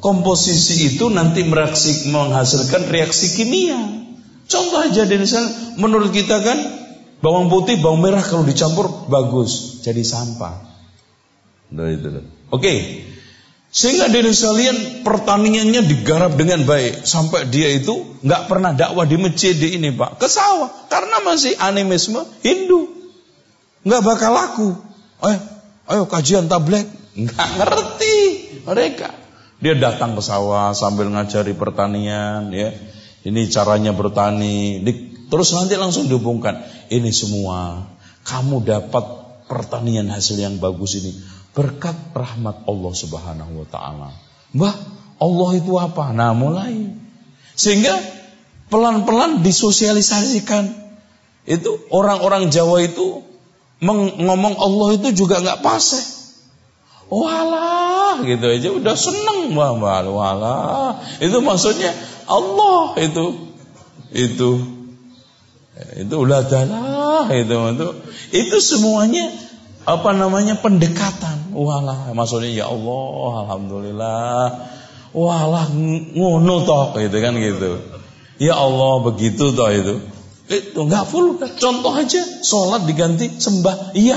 [0.00, 4.05] komposisi itu nanti mereaksi, menghasilkan reaksi kimia.
[4.46, 6.58] Contoh aja di sana, menurut kita kan
[7.18, 10.62] bawang putih, bawang merah kalau dicampur bagus, jadi sampah.
[11.74, 12.08] Nah, itu.
[12.14, 12.22] Oke.
[12.50, 12.78] Okay.
[13.76, 19.52] Sehingga dari sekalian pertaniannya digarap dengan baik sampai dia itu nggak pernah dakwah di masjid
[19.52, 22.88] di ini pak ke sawah karena masih animisme Hindu
[23.84, 24.70] nggak bakal laku.
[25.20, 25.38] Ayo,
[25.92, 26.88] ayo kajian tablet
[27.20, 28.16] nggak ngerti
[28.64, 29.12] mereka.
[29.60, 32.72] Dia datang ke sawah sambil ngajari pertanian ya
[33.26, 34.86] ini caranya bertani.
[35.26, 36.62] Terus nanti langsung dihubungkan.
[36.86, 37.90] Ini semua
[38.22, 39.04] kamu dapat
[39.50, 41.10] pertanian hasil yang bagus ini
[41.50, 44.08] berkat rahmat Allah Subhanahu wa taala.
[44.54, 44.74] Mbah,
[45.18, 46.14] Allah itu apa?
[46.14, 46.94] Nah, mulai.
[47.58, 47.98] Sehingga
[48.70, 50.86] pelan-pelan disosialisasikan.
[51.46, 53.22] Itu orang-orang Jawa itu
[53.82, 56.04] ngomong Allah itu juga nggak paseh.
[57.06, 60.98] Walah gitu aja udah seneng mbah walah.
[61.22, 61.94] Itu maksudnya
[62.26, 63.26] Allah itu.
[64.12, 64.50] Itu.
[65.76, 67.88] Itu uladalah itu itu
[68.32, 69.28] itu semuanya
[69.84, 71.52] apa namanya pendekatan.
[71.52, 74.44] Walah maksudnya ya Allah alhamdulillah.
[75.12, 75.68] Walah
[76.16, 77.80] ngono toh gitu kan gitu.
[78.40, 80.00] Ya Allah begitu toh itu.
[80.48, 81.36] Itu nggak full.
[81.40, 84.16] Contoh aja sholat diganti sembah iya.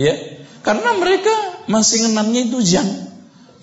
[0.00, 0.16] Ya.
[0.64, 1.32] Karena mereka
[1.68, 2.88] masih ngenamnya itu yang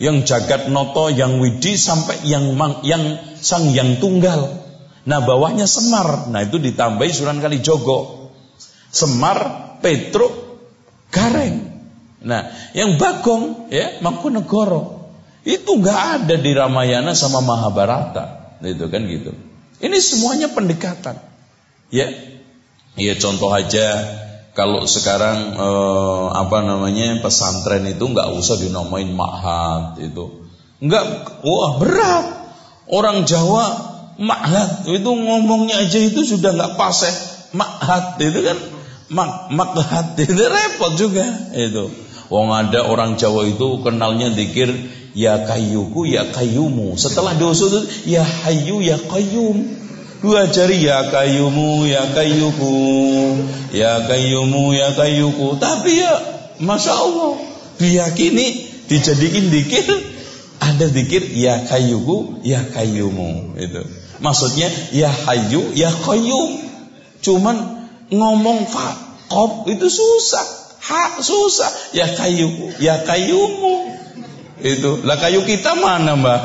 [0.02, 3.04] yang jagat noto yang widi sampai yang yang
[3.38, 4.64] sang yang tunggal.
[5.04, 6.32] Nah bawahnya Semar.
[6.32, 8.32] Nah itu ditambahi Sunan Kalijogo.
[8.94, 9.40] Semar,
[9.82, 10.62] Petruk,
[11.12, 11.82] Gareng.
[12.24, 15.04] Nah yang Bagong ya Mangkunegoro.
[15.44, 18.56] Itu nggak ada di Ramayana sama Mahabharata.
[18.64, 19.36] Itu kan gitu.
[19.84, 21.20] Ini semuanya pendekatan.
[21.92, 22.08] Ya.
[22.96, 24.06] Ya contoh aja
[24.54, 30.46] kalau sekarang eh, apa namanya pesantren itu nggak usah dinomain mahat itu.
[30.82, 31.04] Nggak,
[31.42, 32.26] wah berat.
[32.86, 33.66] Orang Jawa
[34.22, 38.58] makhat itu ngomongnya aja itu sudah nggak paseh makhat itu kan
[39.10, 41.90] mak makhat itu repot juga itu.
[42.30, 44.70] Wong ada orang Jawa itu kenalnya dikir
[45.14, 46.98] ya kayuku ya kayumu.
[46.98, 49.82] Setelah diusut ya hayu ya kayum.
[50.24, 52.72] Dua jari ya kayumu ya kayuku
[53.76, 55.60] ya kayumu ya kayuku.
[55.60, 56.14] Tapi ya
[56.64, 57.44] masya Allah
[57.76, 59.84] diyakini dijadiin dikir
[60.64, 63.84] ada zikir ya kayuku, ya kayumu itu.
[64.24, 66.64] Maksudnya ya hayu, ya qayyum.
[67.20, 70.48] Cuman ngomong fakop itu susah.
[70.80, 71.68] Hak susah.
[71.92, 73.92] Ya kayuku, ya kayumu.
[74.64, 75.04] Itu.
[75.04, 76.42] Lah kayu kita mana, Mbak?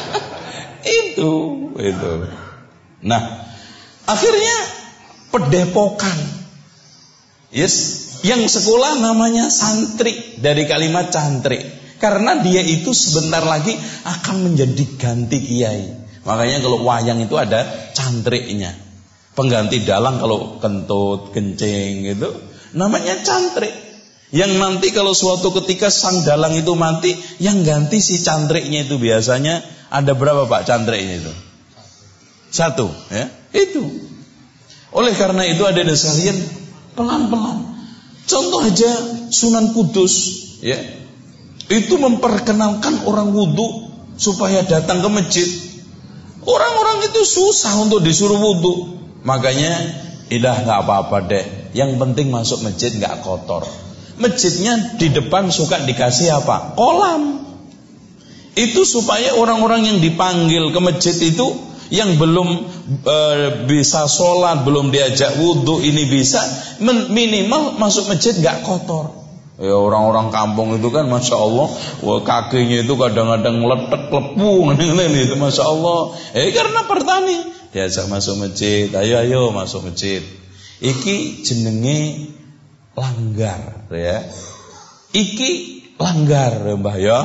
[1.04, 1.32] itu,
[1.76, 2.12] itu.
[3.00, 3.48] Nah,
[4.04, 4.56] akhirnya
[5.32, 6.18] pedepokan.
[7.50, 7.74] Yes,
[8.22, 11.64] yang sekolah namanya santri dari kalimat cantri.
[12.00, 13.76] Karena dia itu sebentar lagi
[14.08, 15.84] akan menjadi ganti kiai.
[16.24, 18.72] Makanya kalau wayang itu ada cantriknya.
[19.36, 22.28] Pengganti dalang kalau kentut, kencing gitu.
[22.72, 23.72] Namanya cantrik.
[24.30, 29.60] Yang nanti kalau suatu ketika sang dalang itu mati, yang ganti si cantriknya itu biasanya
[29.90, 31.32] ada berapa Pak cantriknya itu?
[32.50, 33.30] Satu, ya.
[33.54, 33.86] Itu.
[34.90, 36.38] Oleh karena itu ada sekalian
[36.98, 37.70] pelan-pelan.
[38.26, 38.90] Contoh aja
[39.30, 40.14] Sunan Kudus,
[40.62, 40.78] ya.
[41.70, 45.48] Itu memperkenalkan orang wudhu supaya datang ke masjid.
[46.42, 48.98] Orang-orang itu susah untuk disuruh wudhu.
[49.22, 49.78] Makanya,
[50.34, 51.46] idah nggak apa-apa deh.
[51.70, 53.62] Yang penting masuk masjid nggak kotor.
[54.18, 56.74] Masjidnya di depan suka dikasih apa?
[56.74, 57.46] Kolam.
[58.58, 62.48] Itu supaya orang-orang yang dipanggil ke masjid itu yang belum
[63.02, 63.18] e,
[63.66, 66.40] bisa sholat, belum diajak wudhu, ini bisa
[67.10, 69.20] minimal masuk masjid nggak kotor.
[69.60, 71.68] Ya orang-orang kampung itu kan masya Allah,
[72.00, 74.72] wah kakinya itu kadang-kadang letek lepung,
[75.26, 76.16] itu masya Allah.
[76.32, 77.36] Eh karena pertani
[77.74, 80.24] diajak masuk masjid, ayo ayo masuk masjid.
[80.80, 82.32] Iki jenenge
[82.96, 84.24] langgar ya.
[85.12, 85.50] Iki
[86.00, 87.20] langgar ya Mbah ya.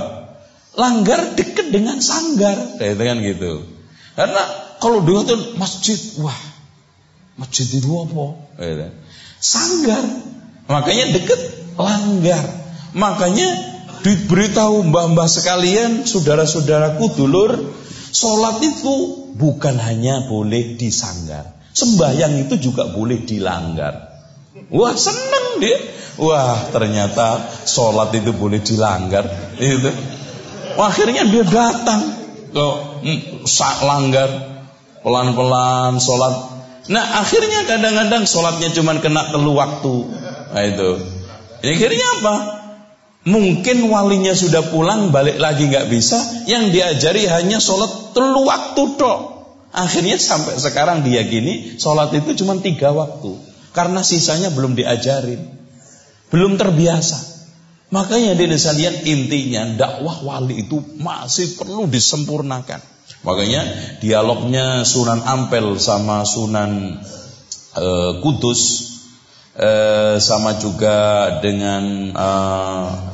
[0.75, 3.74] Langgar dekat dengan sanggar, ya kan gitu.
[4.15, 4.41] Karena
[4.79, 6.39] kalau tuh masjid, wah
[7.35, 8.25] masjid itu apa?
[8.63, 8.89] Ya,
[9.43, 10.03] sanggar.
[10.71, 11.39] Makanya deket
[11.75, 12.43] langgar.
[12.95, 13.47] Makanya
[14.07, 17.75] diberitahu mbah-mbah sekalian, saudara-saudaraku, dulur,
[18.15, 21.51] sholat itu bukan hanya boleh disanggar.
[21.75, 24.15] Sembahyang itu juga boleh dilanggar.
[24.71, 25.75] Wah seneng dia.
[26.15, 29.27] Wah ternyata sholat itu boleh dilanggar.
[29.59, 29.91] Itu.
[30.79, 32.01] Akhirnya dia datang
[32.55, 32.67] ke
[33.05, 33.45] hmm,
[33.85, 34.29] langgar
[35.05, 36.33] pelan-pelan sholat.
[36.89, 39.95] Nah akhirnya kadang-kadang sholatnya cuma kena telu waktu.
[40.53, 40.89] Nah itu.
[41.61, 42.35] Akhirnya apa?
[43.25, 46.17] Mungkin walinya sudah pulang balik lagi nggak bisa.
[46.45, 49.19] Yang diajari hanya sholat telu waktu dok.
[49.75, 53.37] Akhirnya sampai sekarang dia gini sholat itu cuma tiga waktu.
[53.73, 55.41] Karena sisanya belum diajarin.
[56.29, 57.35] Belum terbiasa.
[57.93, 62.94] Makanya di desa lihat intinya dakwah wali itu masih perlu disempurnakan.
[63.25, 63.61] Makanya
[63.99, 67.01] dialognya Sunan Ampel sama Sunan
[67.73, 67.85] e,
[68.21, 68.61] Kudus
[69.57, 69.69] e,
[70.21, 72.27] sama juga dengan e,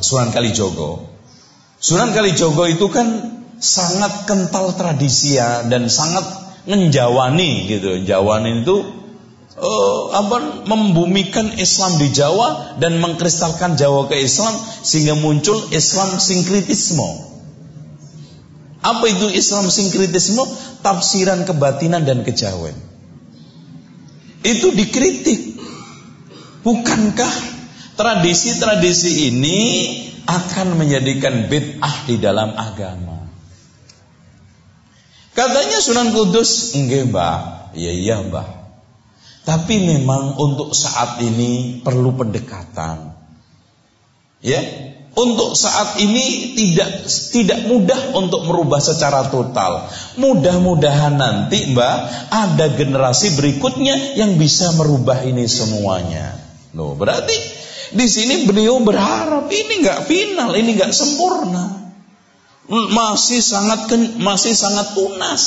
[0.04, 1.08] Sunan Kalijogo.
[1.80, 3.08] Sunan Kalijogo itu kan
[3.62, 6.28] sangat kental tradisi ya dan sangat
[6.66, 8.04] menjawani gitu.
[8.06, 9.02] Jawani itu
[9.58, 17.31] uh, apa membumikan Islam di Jawa dan mengkristalkan Jawa ke Islam sehingga muncul Islam sinkritisme.
[18.82, 20.42] Apa itu Islam sinkritisme?
[20.82, 22.74] Tafsiran kebatinan dan kejawen.
[24.42, 25.62] Itu dikritik.
[26.66, 27.34] Bukankah
[27.94, 29.60] tradisi-tradisi ini
[30.26, 33.30] akan menjadikan bid'ah di dalam agama?
[35.32, 37.40] Katanya Sunan Kudus, enggak mbak,
[37.78, 38.62] iya iya mbak.
[39.42, 43.18] Tapi memang untuk saat ini perlu pendekatan.
[44.42, 44.62] Ya,
[45.12, 47.04] untuk saat ini tidak
[47.36, 49.92] tidak mudah untuk merubah secara total.
[50.16, 51.98] Mudah-mudahan nanti Mbak
[52.32, 56.40] ada generasi berikutnya yang bisa merubah ini semuanya.
[56.72, 57.36] Loh, berarti
[57.92, 61.92] di sini beliau berharap ini nggak final, ini nggak sempurna.
[62.72, 65.44] Masih sangat masih sangat tunas.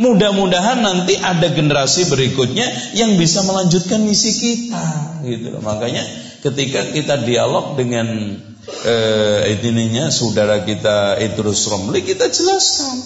[0.00, 5.60] Mudah-mudahan nanti ada generasi berikutnya yang bisa melanjutkan misi kita, gitu.
[5.60, 6.00] Makanya
[6.40, 8.36] ketika kita dialog dengan
[8.84, 12.96] eh, ininya saudara kita Idrus Romli, kita jelaskan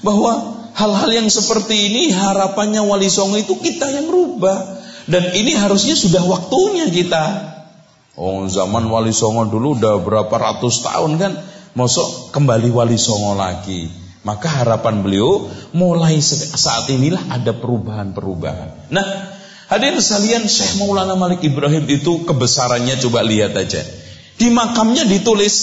[0.00, 5.96] bahwa hal-hal yang seperti ini harapannya Wali Songo itu kita yang rubah dan ini harusnya
[5.96, 7.24] sudah waktunya kita.
[8.16, 11.32] Oh zaman Wali Songo dulu udah berapa ratus tahun kan,
[11.76, 13.88] masuk kembali Wali Songo lagi.
[14.20, 18.92] Maka harapan beliau mulai saat inilah ada perubahan-perubahan.
[18.92, 19.06] Nah,
[19.70, 23.80] hadirin sekalian Syekh Maulana Malik Ibrahim itu kebesarannya coba lihat aja.
[24.36, 25.54] Di makamnya ditulis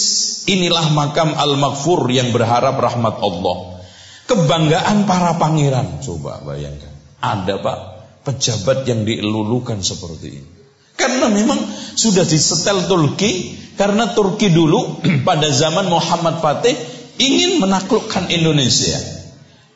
[0.48, 3.82] inilah makam Al-Maghfur yang berharap rahmat Allah.
[4.24, 6.00] Kebanggaan para pangeran.
[6.00, 6.94] Coba bayangkan.
[7.18, 7.78] Ada Pak
[8.28, 10.50] pejabat yang dielulukan seperti ini.
[10.98, 11.56] Karena memang
[11.94, 16.74] sudah disetel Turki karena Turki dulu pada zaman Muhammad Fatih
[17.16, 19.17] ingin menaklukkan Indonesia.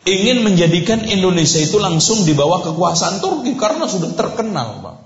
[0.02, 4.96] Ingin menjadikan Indonesia itu langsung di bawah kekuasaan Turki karena sudah terkenal, Pak.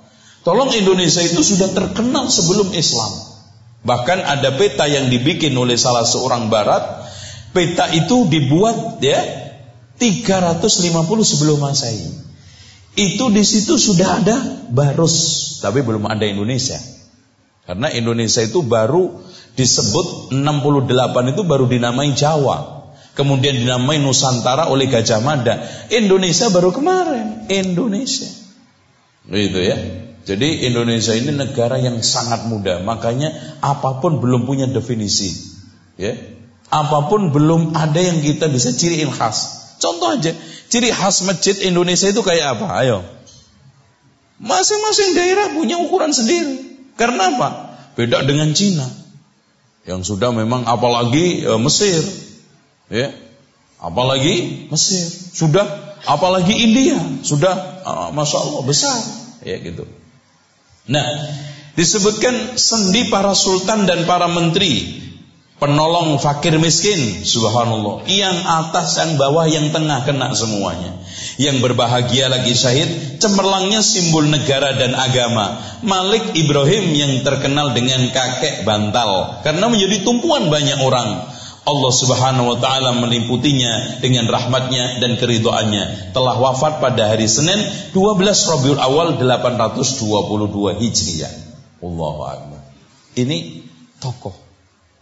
[0.40, 3.12] Tolong Indonesia itu sudah terkenal sebelum Islam.
[3.84, 6.80] Bahkan ada peta yang dibikin oleh salah seorang barat.
[7.52, 9.20] Peta itu dibuat ya
[9.98, 12.08] 350 sebelum Masehi.
[12.96, 14.36] Itu di situ sudah ada
[14.72, 16.80] Barus, tapi belum ada Indonesia.
[17.66, 19.20] Karena Indonesia itu baru
[19.58, 22.75] disebut 68 itu baru dinamai Jawa.
[23.16, 25.64] Kemudian dinamai Nusantara oleh Gajah Mada.
[25.88, 27.48] Indonesia baru kemarin.
[27.48, 28.28] Indonesia.
[29.24, 29.76] Gitu ya.
[30.26, 33.30] Jadi Indonesia ini negara yang sangat muda, makanya
[33.62, 35.30] apa pun belum punya definisi.
[35.94, 36.18] Ya.
[36.66, 39.70] Apa pun belum ada yang kita bisa ciriin khas.
[39.78, 40.34] Contoh aja,
[40.66, 42.66] ciri khas masjid Indonesia itu kayak apa?
[42.82, 43.06] Ayo.
[44.42, 46.90] Masing-masing daerah punya ukuran sendiri.
[46.98, 47.48] Karena apa?
[47.94, 48.84] Beda dengan Cina.
[49.86, 52.02] Yang sudah memang apalagi e, Mesir.
[52.92, 53.10] Ya.
[53.82, 55.04] Apalagi Mesir.
[55.34, 55.66] Sudah
[56.06, 56.98] apalagi India.
[57.22, 58.98] Sudah uh, Masya Allah besar.
[59.42, 59.84] Ya gitu.
[60.86, 61.06] Nah,
[61.74, 65.06] disebutkan sendi para sultan dan para menteri
[65.56, 71.00] penolong fakir miskin subhanallah yang atas yang bawah yang tengah kena semuanya
[71.40, 78.68] yang berbahagia lagi syahid cemerlangnya simbol negara dan agama Malik Ibrahim yang terkenal dengan kakek
[78.68, 81.24] bantal karena menjadi tumpuan banyak orang
[81.66, 86.14] Allah subhanahu wa ta'ala melimputinya dengan rahmatnya dan keridoannya.
[86.14, 87.58] Telah wafat pada hari Senin
[87.90, 91.34] 12 Rabiul Awal 822 Hijriah.
[91.82, 92.62] Allahu Akbar.
[93.18, 93.66] Ini
[93.98, 94.38] tokoh.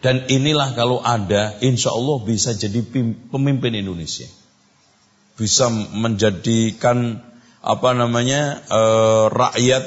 [0.00, 2.80] Dan inilah kalau ada, insya Allah bisa jadi
[3.28, 4.28] pemimpin Indonesia.
[5.36, 7.20] Bisa menjadikan
[7.60, 8.80] apa namanya e,
[9.28, 9.84] rakyat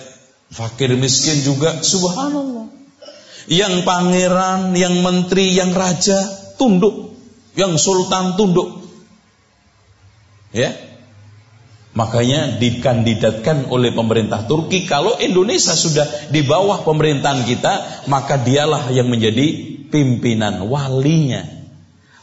[0.54, 1.82] fakir miskin juga.
[1.82, 2.70] Subhanallah.
[3.50, 7.16] Yang pangeran, yang menteri, yang raja tunduk,
[7.56, 8.84] yang sultan tunduk.
[10.52, 10.74] Ya.
[11.98, 19.10] Makanya dikandidatkan oleh pemerintah Turki kalau Indonesia sudah di bawah pemerintahan kita, maka dialah yang
[19.10, 21.42] menjadi pimpinan walinya.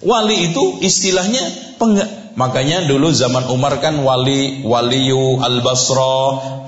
[0.04, 1.96] Wali itu istilahnya peng
[2.34, 6.18] makanya dulu zaman Umar kan wali waliyu al Basra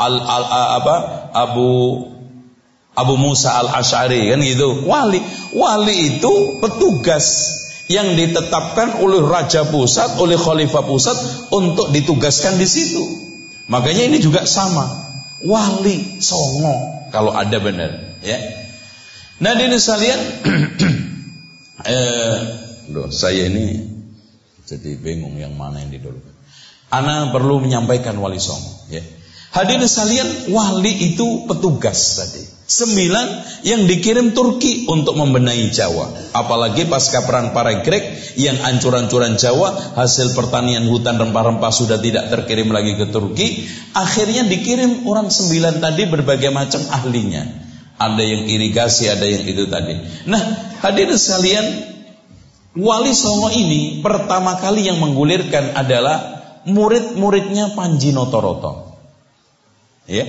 [0.01, 0.97] al, al, al apa
[1.37, 1.71] Abu
[2.97, 4.89] Abu Musa al Ashari kan gitu.
[4.89, 5.21] Wali
[5.53, 7.27] wali itu petugas
[7.87, 11.17] yang ditetapkan oleh raja pusat, oleh khalifah pusat
[11.55, 13.05] untuk ditugaskan di situ.
[13.71, 15.07] Makanya ini juga sama.
[15.45, 18.39] Wali songo kalau ada benar, ya.
[19.37, 20.21] Nah ini sekalian,
[21.93, 22.37] eh,
[22.89, 23.85] loh, saya ini
[24.65, 26.35] jadi bingung yang mana yang didulukan.
[26.89, 28.89] Ana perlu menyampaikan wali songo.
[28.91, 29.05] Ya.
[29.53, 32.56] Hadirin sekalian, wali itu petugas tadi.
[32.67, 36.35] Sembilan yang dikirim Turki untuk membenahi Jawa.
[36.35, 42.75] Apalagi pasca perang para Grek yang ancur-ancuran Jawa, hasil pertanian hutan rempah-rempah sudah tidak terkirim
[42.75, 43.71] lagi ke Turki.
[43.95, 49.97] Akhirnya dikirim orang sembilan tadi berbagai macam ahlinya ada yang irigasi, ada yang itu tadi.
[50.29, 50.41] Nah,
[50.85, 51.67] hadirin sekalian,
[52.77, 58.86] Wali Songo ini pertama kali yang menggulirkan adalah murid-muridnya Panji Notoroto.
[60.07, 60.27] Ya.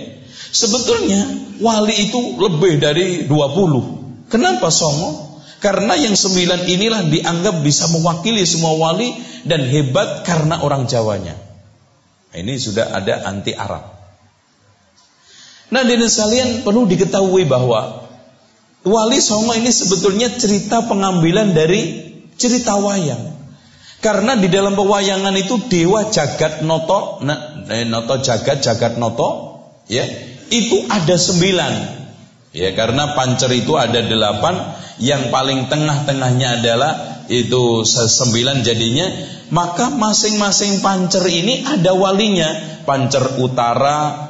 [0.54, 1.26] Sebetulnya
[1.62, 4.30] wali itu lebih dari 20.
[4.30, 5.42] Kenapa Songo?
[5.58, 9.14] Karena yang sembilan inilah dianggap bisa mewakili semua wali
[9.46, 11.34] dan hebat karena orang Jawanya.
[12.34, 13.98] Ini sudah ada anti Arab.
[15.68, 18.08] Nah, dari sekalian perlu diketahui bahwa
[18.88, 23.36] Wali Songo ini sebetulnya cerita pengambilan dari cerita wayang.
[24.00, 29.47] Karena di dalam pewayangan itu dewa jagat noto, nah, eh, noto jagat, jagat noto,
[29.88, 30.06] ya,
[30.52, 31.74] itu ada sembilan.
[32.56, 34.56] Ya, karena pancer itu ada delapan,
[34.98, 36.94] yang paling tengah-tengahnya adalah
[37.28, 39.08] itu sembilan jadinya,
[39.52, 42.80] maka masing-masing pancer ini ada walinya.
[42.88, 44.27] Pancer utara,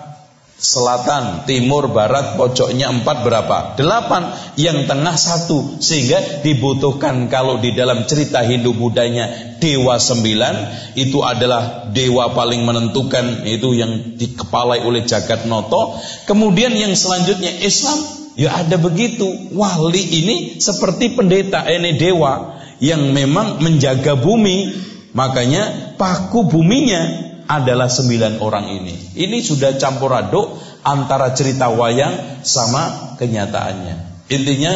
[0.58, 3.58] selatan, timur, barat, pojoknya empat berapa?
[3.78, 4.34] Delapan.
[4.58, 5.78] Yang tengah satu.
[5.78, 10.55] Sehingga dibutuhkan kalau di dalam cerita Hindu Budanya dewa sembilan
[10.97, 15.97] itu adalah dewa paling menentukan itu yang dikepalai oleh jagat noto.
[16.26, 18.01] Kemudian yang selanjutnya Islam
[18.34, 19.53] ya ada begitu.
[19.53, 24.89] Wali ini seperti pendeta, ini dewa yang memang menjaga bumi.
[25.18, 28.95] Makanya paku buminya adalah sembilan orang ini.
[29.16, 34.28] Ini sudah campur aduk antara cerita wayang sama kenyataannya.
[34.28, 34.74] Intinya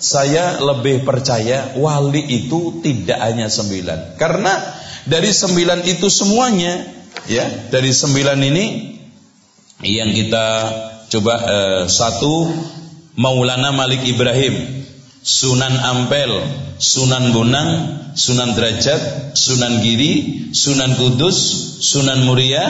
[0.00, 4.16] saya lebih percaya wali itu tidak hanya sembilan.
[4.20, 4.52] Karena
[5.04, 6.84] dari sembilan itu semuanya,
[7.28, 8.66] ya dari sembilan ini
[9.84, 10.46] yang kita
[11.12, 12.52] coba eh, satu
[13.14, 14.83] Maulana Malik Ibrahim,
[15.24, 16.36] Sunan Ampel,
[16.76, 17.70] Sunan Bonang,
[18.12, 21.40] Sunan Derajat, Sunan Giri, Sunan Kudus,
[21.80, 22.60] Sunan Muria,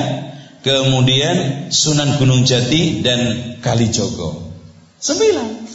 [0.63, 4.55] kemudian Sunan Gunung Jati dan Kalijogo.
[5.03, 5.67] Sembilan.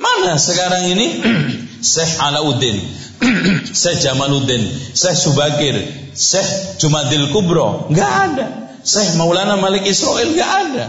[0.00, 1.06] Mana sekarang ini
[1.92, 2.80] Syekh Alauddin,
[3.84, 4.64] Syekh Jamaluddin,
[4.96, 5.76] Syekh Subakir,
[6.16, 8.46] Syekh Jumadil Kubro, nggak ada.
[8.80, 10.86] Syekh Maulana Malik Israel nggak ada.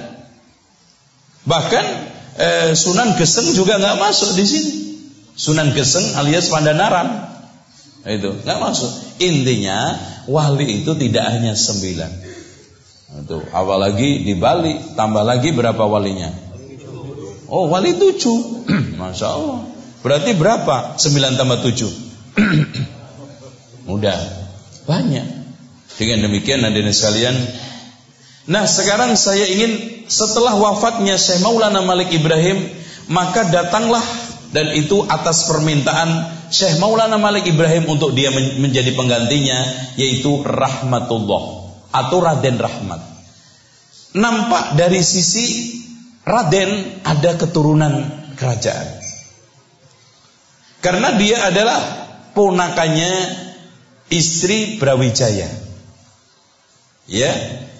[1.43, 1.85] Bahkan
[2.39, 4.88] eh, Sunan Geseng juga nggak masuk di sini.
[5.39, 7.31] Sunan Geseng alias Pandanaran.
[8.03, 8.91] Itu nggak masuk.
[9.23, 9.95] Intinya
[10.27, 12.11] wali itu tidak hanya sembilan.
[13.23, 16.27] Itu apalagi di Bali tambah lagi berapa walinya?
[17.47, 18.67] Oh, wali tujuh.
[18.99, 19.59] Masya Allah.
[20.03, 20.99] Berarti berapa?
[20.99, 21.91] Sembilan tambah tujuh.
[23.89, 24.19] Mudah.
[24.85, 25.27] Banyak.
[25.95, 27.35] Dengan demikian hadirin sekalian.
[28.51, 32.75] Nah sekarang saya ingin setelah wafatnya Syekh Maulana Malik Ibrahim.
[33.09, 34.05] Maka datanglah
[34.49, 39.59] dan itu atas permintaan Syekh Maulana Malik Ibrahim untuk dia menjadi penggantinya
[39.95, 41.43] yaitu Rahmatullah
[41.93, 43.01] atau Raden Rahmat.
[44.17, 45.77] Nampak dari sisi
[46.25, 47.93] Raden ada keturunan
[48.33, 48.97] kerajaan.
[50.81, 51.79] Karena dia adalah
[52.33, 53.13] ponakannya
[54.09, 55.49] istri Brawijaya.
[57.09, 57.31] Ya,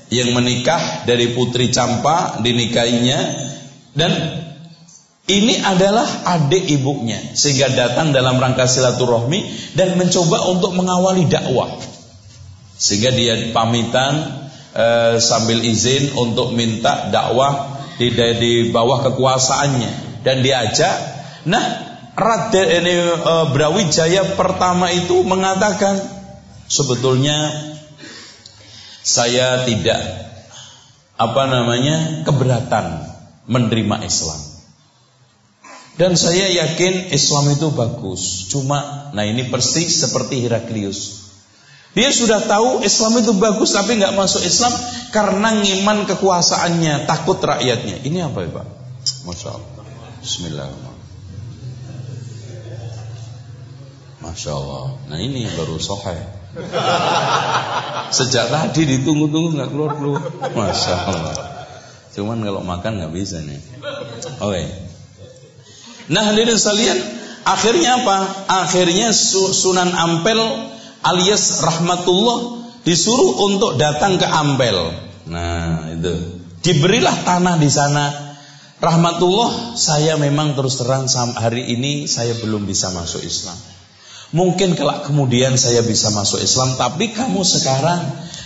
[0.09, 3.19] yang menikah dari putri Campa dinikahinya
[3.93, 4.11] dan
[5.29, 9.45] ini adalah adik ibunya sehingga datang dalam rangka silaturahmi
[9.77, 11.69] dan mencoba untuk mengawali dakwah.
[12.79, 14.25] Sehingga dia pamitan
[14.73, 14.85] e,
[15.21, 18.09] sambil izin untuk minta dakwah di,
[18.41, 20.95] di bawah kekuasaannya dan diajak.
[21.45, 21.65] Nah,
[22.17, 26.01] Raden ini e, Brawijaya pertama itu mengatakan
[26.65, 27.53] sebetulnya
[29.05, 30.01] saya tidak
[31.19, 33.05] apa namanya keberatan
[33.45, 34.48] menerima Islam.
[35.99, 38.47] Dan saya yakin Islam itu bagus.
[38.47, 41.27] Cuma, nah ini persis seperti Heraklius.
[41.91, 44.71] Dia sudah tahu Islam itu bagus tapi nggak masuk Islam
[45.11, 47.99] karena ngiman kekuasaannya, takut rakyatnya.
[48.07, 48.67] Ini apa ya Pak?
[49.27, 49.83] Masya Allah.
[50.23, 51.03] Bismillahirrahmanirrahim.
[54.23, 54.85] Masya Allah.
[55.11, 56.15] Nah ini baru sohe.
[58.15, 60.23] Sejak tadi ditunggu-tunggu nggak keluar keluar.
[60.47, 61.35] Masya Allah.
[62.15, 63.59] Cuman kalau makan nggak bisa nih.
[64.39, 64.47] Oke.
[64.47, 64.88] Okay.
[66.09, 66.97] Nah hadirin sekalian,
[67.45, 68.17] akhirnya apa?
[68.65, 70.41] Akhirnya Sunan Ampel
[71.05, 74.89] alias Rahmatullah disuruh untuk datang ke Ampel.
[75.29, 76.41] Nah, itu.
[76.65, 78.27] Diberilah tanah di sana.
[78.79, 81.05] Rahmatullah, saya memang terus terang
[81.35, 83.55] hari ini saya belum bisa masuk Islam.
[84.31, 87.99] Mungkin kelak kemudian saya bisa masuk Islam, tapi kamu sekarang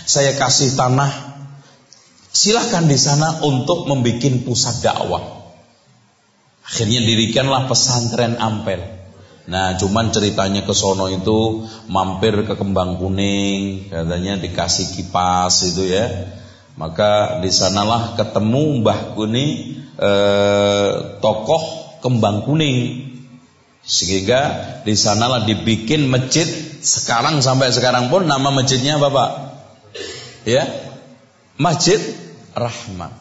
[0.04, 1.12] saya kasih tanah.
[2.34, 5.43] Silahkan di sana untuk membuat pusat dakwah.
[6.64, 8.80] Akhirnya dirikanlah pesantren Ampel.
[9.44, 16.32] Nah, cuman ceritanya ke sono itu mampir ke kembang kuning, katanya dikasih kipas itu ya.
[16.80, 19.46] Maka di sanalah ketemu Mbah Kuni
[20.00, 20.90] eh,
[21.20, 21.64] tokoh
[22.00, 23.12] kembang kuning.
[23.84, 24.40] Sehingga
[24.88, 26.48] di sanalah dibikin masjid
[26.80, 29.30] sekarang sampai sekarang pun nama masjidnya apa Pak?
[30.48, 30.64] Ya.
[31.60, 32.00] Masjid
[32.56, 33.12] Rahmat.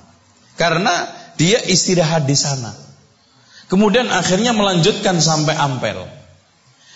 [0.55, 2.82] Karena dia istirahat di sana.
[3.72, 6.03] Kemudian akhirnya melanjutkan sampai Ampel.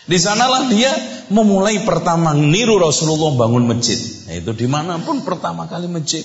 [0.08, 0.94] Di sanalah dia
[1.28, 4.00] memulai pertama niru Rasulullah bangun masjid.
[4.28, 6.24] Nah, itu di mana pun pertama kali masjid.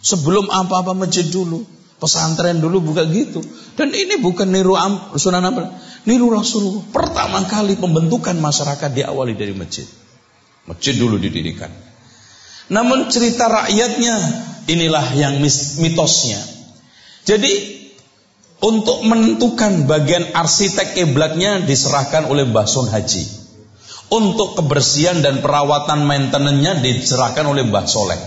[0.00, 1.64] Sebelum apa-apa masjid dulu.
[2.02, 3.38] Pesantren dulu bukan gitu.
[3.78, 4.74] Dan ini bukan niru
[5.14, 5.70] Sunan Ampel.
[6.08, 6.82] Niru Rasulullah.
[6.90, 9.86] Pertama kali pembentukan masyarakat diawali dari masjid.
[10.66, 11.70] Masjid dulu didirikan.
[12.72, 14.14] Namun cerita rakyatnya
[14.66, 15.38] inilah yang
[15.78, 16.40] mitosnya.
[17.22, 17.71] Jadi
[18.62, 23.42] untuk menentukan bagian arsitek kiblatnya diserahkan oleh Mbah Sun Haji.
[24.12, 28.20] Untuk kebersihan dan perawatan maintenance-nya diserahkan oleh Mbah Soleh.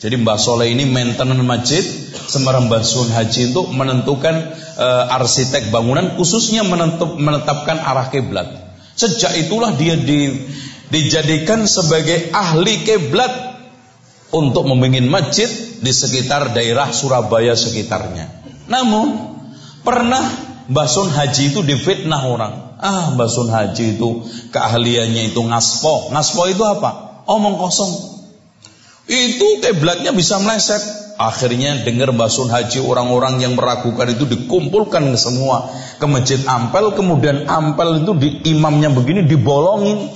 [0.00, 1.84] Jadi Mbah Soleh ini maintenance masjid,
[2.30, 4.34] sementara Mbah Sun Haji itu menentukan
[4.80, 8.48] e, arsitek bangunan, khususnya menentup, menetapkan arah kiblat.
[8.96, 10.46] Sejak itulah dia di,
[10.88, 13.60] dijadikan sebagai ahli kiblat
[14.30, 15.50] untuk membangun masjid
[15.82, 18.30] di sekitar daerah Surabaya sekitarnya.
[18.70, 19.25] Namun
[19.86, 20.24] Pernah
[20.66, 22.74] Mbah Sun Haji itu difitnah orang.
[22.82, 26.10] Ah, Mbah Sun Haji itu keahliannya itu ngaspo.
[26.10, 27.22] Ngaspo itu apa?
[27.30, 27.94] Omong kosong.
[29.06, 30.82] Itu kiblatnya bisa meleset.
[31.16, 35.70] Akhirnya dengar Mbah Sun Haji orang-orang yang meragukan itu dikumpulkan semua
[36.02, 36.90] ke Masjid Ampel.
[36.98, 40.10] Kemudian Ampel itu di imamnya begini dibolongin.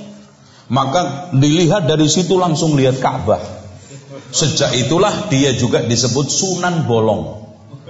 [0.67, 3.39] Maka dilihat dari situ langsung lihat Ka'bah.
[4.31, 7.43] Sejak itulah dia juga disebut Sunan Bolong.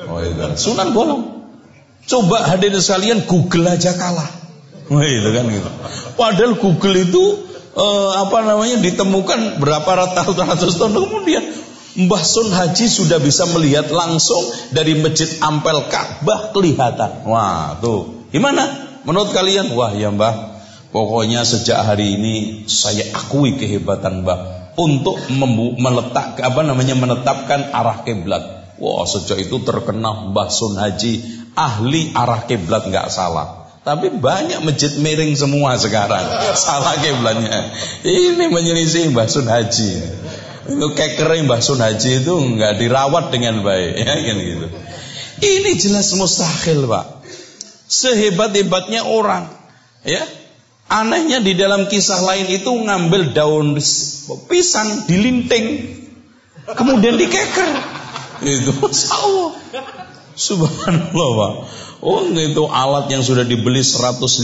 [0.05, 0.53] Oh iya.
[0.53, 1.40] Sunan Bolong.
[2.11, 4.27] Coba hadirin sekalian Google aja kalah.
[4.91, 5.69] Wah, itu kan gitu.
[6.19, 7.23] Padahal Google itu
[7.71, 11.43] eh, apa namanya ditemukan berapa ratus tahun kemudian
[11.91, 14.39] Mbah Sun Haji sudah bisa melihat langsung
[14.71, 17.27] dari Masjid Ampel Ka'bah kelihatan.
[17.27, 18.27] Wah, tuh.
[18.31, 18.63] Gimana?
[19.03, 19.71] Menurut kalian?
[19.75, 20.59] Wah, ya Mbah.
[20.91, 25.19] Pokoknya sejak hari ini saya akui kehebatan Mbah untuk
[25.79, 28.43] meletak apa namanya menetapkan arah kiblat.
[28.79, 33.61] Wah, sejak itu terkenal Mbah Sun Haji ahli arah kiblat nggak salah.
[33.81, 36.21] Tapi banyak masjid miring semua sekarang.
[36.53, 37.73] Salah kiblatnya.
[38.05, 39.91] Ini menyelisih Mbah Sun Haji.
[40.69, 44.67] Itu kekering Mbah Sun Haji itu nggak dirawat dengan baik, ya kan gitu.
[45.41, 47.25] Ini jelas mustahil, Pak.
[47.89, 49.49] Sehebat-hebatnya orang,
[50.05, 50.21] ya.
[50.85, 53.79] Anehnya di dalam kisah lain itu ngambil daun
[54.45, 55.89] pisang dilinting,
[56.77, 57.69] kemudian dikeker.
[58.45, 58.75] Itu
[59.09, 59.49] Allah.
[60.35, 61.53] Subhanallah, Pak.
[62.01, 64.41] Oh, itu alat yang sudah dibeli 150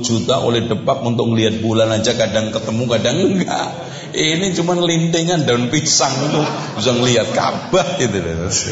[0.00, 3.68] juta oleh Depak untuk melihat bulan aja kadang ketemu, kadang enggak.
[4.14, 6.40] Ini cuma lintingan daun pisang itu
[6.80, 8.18] bisa ngelihat Ka'bah itu.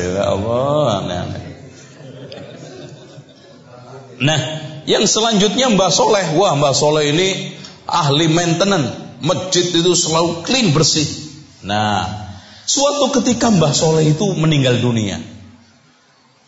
[0.00, 1.44] Ya Allah, aneh-aneh.
[4.22, 4.40] Nah,
[4.86, 6.38] yang selanjutnya Mbah Soleh.
[6.38, 7.58] Wah, Mbah Soleh ini
[7.90, 9.20] ahli maintenance.
[9.22, 11.06] Masjid itu selalu clean bersih.
[11.66, 12.06] Nah,
[12.66, 15.31] suatu ketika Mbah Soleh itu meninggal dunia.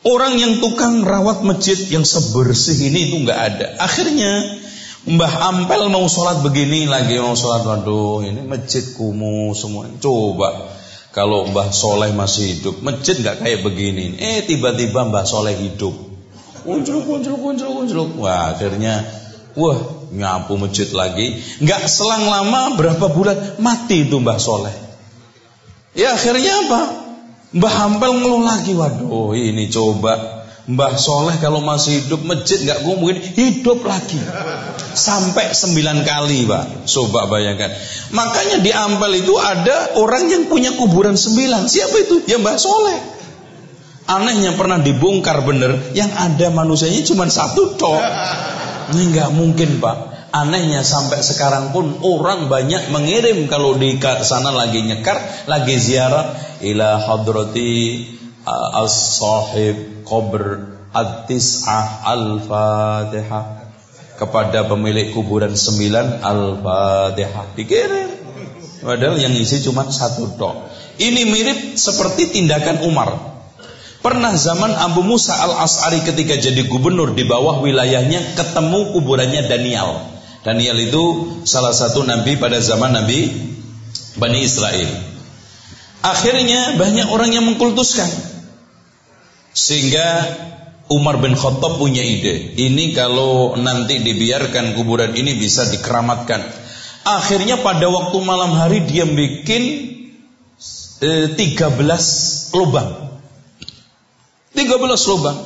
[0.05, 3.66] Orang yang tukang rawat masjid yang sebersih ini itu nggak ada.
[3.80, 4.61] Akhirnya
[5.05, 9.88] Mbah Ampel mau sholat begini lagi mau sholat waduh ini masjid kumuh semua.
[10.00, 10.76] Coba
[11.12, 14.16] kalau Mbah Soleh masih hidup masjid nggak kayak begini.
[14.20, 15.96] Eh tiba-tiba Mbah Soleh hidup.
[16.64, 19.09] Muncul muncul muncul muncul wah akhirnya
[19.57, 21.40] wah nyapu masjid lagi.
[21.64, 24.76] Nggak selang lama berapa bulan mati itu Mbah Soleh.
[25.96, 27.03] Ya akhirnya apa
[27.55, 29.32] Mbah Ampel ngeluh lagi waduh.
[29.34, 30.42] Ini coba.
[30.64, 34.18] Mbah Soleh kalau masih hidup masjid nggak mungkin hidup lagi.
[34.96, 36.88] Sampai sembilan kali pak.
[36.88, 37.70] Coba bayangkan.
[38.11, 41.70] Makanya di Ampel itu ada orang yang punya kuburan sembilan.
[41.70, 42.26] Siapa itu?
[42.26, 42.98] Ya Mbah Soleh.
[44.05, 47.96] Anehnya pernah dibongkar bener yang ada manusianya cuma satu toh
[48.92, 49.96] ini nggak mungkin pak
[50.35, 53.95] anehnya sampai sekarang pun orang banyak mengirim kalau di
[54.26, 58.03] sana lagi nyekar lagi ziarah ila hadrati
[58.43, 63.45] uh, as-sahib qabr at-tis'ah al-fatihah
[64.18, 68.11] kepada pemilik kuburan sembilan al-fatihah dikirim.
[68.85, 70.70] Padahal yang isi cuma satu tok.
[71.01, 73.11] Ini mirip seperti tindakan Umar.
[74.05, 80.14] Pernah zaman Abu Musa al-As'ari ketika jadi gubernur di bawah wilayahnya ketemu kuburannya Daniel
[80.45, 81.05] Daniel itu
[81.49, 83.32] salah satu nabi pada zaman Nabi
[84.20, 84.92] Bani Israel
[86.05, 88.07] akhirnya banyak orang yang mengkultuskan
[89.55, 90.07] sehingga
[90.92, 92.53] Umar bin Khattab punya ide.
[92.61, 96.45] Ini kalau nanti dibiarkan kuburan ini bisa dikeramatkan.
[97.09, 99.62] Akhirnya pada waktu malam hari dia bikin
[101.01, 103.16] eh, 13 lubang.
[104.53, 105.38] 13 lubang.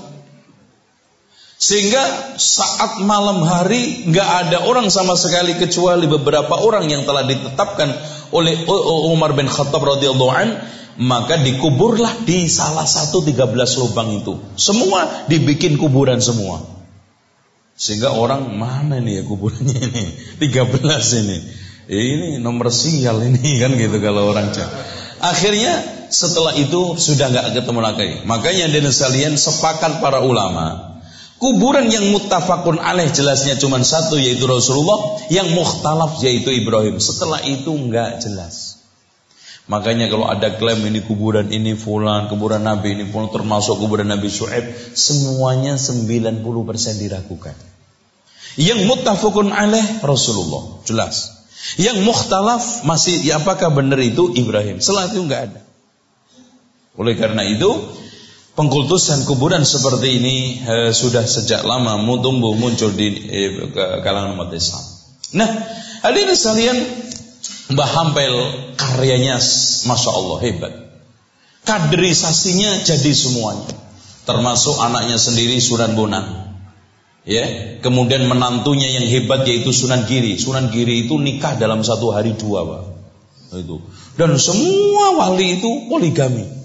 [1.58, 7.90] Sehingga saat malam hari nggak ada orang sama sekali kecuali beberapa orang yang telah ditetapkan
[8.30, 8.62] oleh
[9.10, 10.48] Umar bin Khattab radhiyallahu an
[11.02, 14.38] maka dikuburlah di salah satu 13 lubang itu.
[14.54, 16.62] Semua dibikin kuburan semua.
[17.78, 20.04] Sehingga orang mana nih ya kuburannya ini?
[20.42, 21.38] 13 ini.
[21.88, 24.66] Ini nomor sial ini kan gitu kalau orang cak.
[25.22, 25.78] Akhirnya
[26.10, 28.10] setelah itu sudah nggak ketemu lagi.
[28.26, 30.97] Makanya dan sekalian sepakat para ulama.
[31.38, 36.98] Kuburan yang muttafaqun alaih jelasnya cuma satu yaitu Rasulullah, yang mukhtalaf yaitu Ibrahim.
[36.98, 38.82] Setelah itu nggak jelas.
[39.70, 44.32] Makanya kalau ada klaim ini kuburan ini fulan, kuburan Nabi ini fulan, termasuk kuburan Nabi
[44.32, 44.64] Shu'aib,
[44.96, 46.42] semuanya 90%
[46.98, 47.54] diragukan.
[48.58, 51.46] Yang muttafaqun alaih Rasulullah, jelas.
[51.78, 54.82] Yang mukhtalaf masih ya apakah benar itu Ibrahim?
[54.82, 55.60] Setelah itu enggak ada.
[56.98, 57.68] Oleh karena itu,
[58.58, 60.36] pengkultusan kuburan seperti ini
[60.66, 63.70] eh, sudah sejak lama tumbuh muncul di eh,
[64.02, 64.82] kalangan umat Islam.
[65.38, 65.48] Nah,
[66.02, 66.78] hadirin sekalian,
[67.70, 68.34] Mbah Hampel
[68.74, 69.38] karyanya
[69.86, 70.74] Masya Allah hebat.
[71.62, 73.78] Kaderisasinya jadi semuanya.
[74.26, 76.58] Termasuk anaknya sendiri Sunan Bonang.
[77.28, 77.44] Ya,
[77.84, 80.40] kemudian menantunya yang hebat yaitu Sunan Giri.
[80.40, 82.82] Sunan Giri itu nikah dalam satu hari dua, Pak.
[83.62, 83.84] Itu.
[84.16, 86.57] Dan semua wali itu poligami.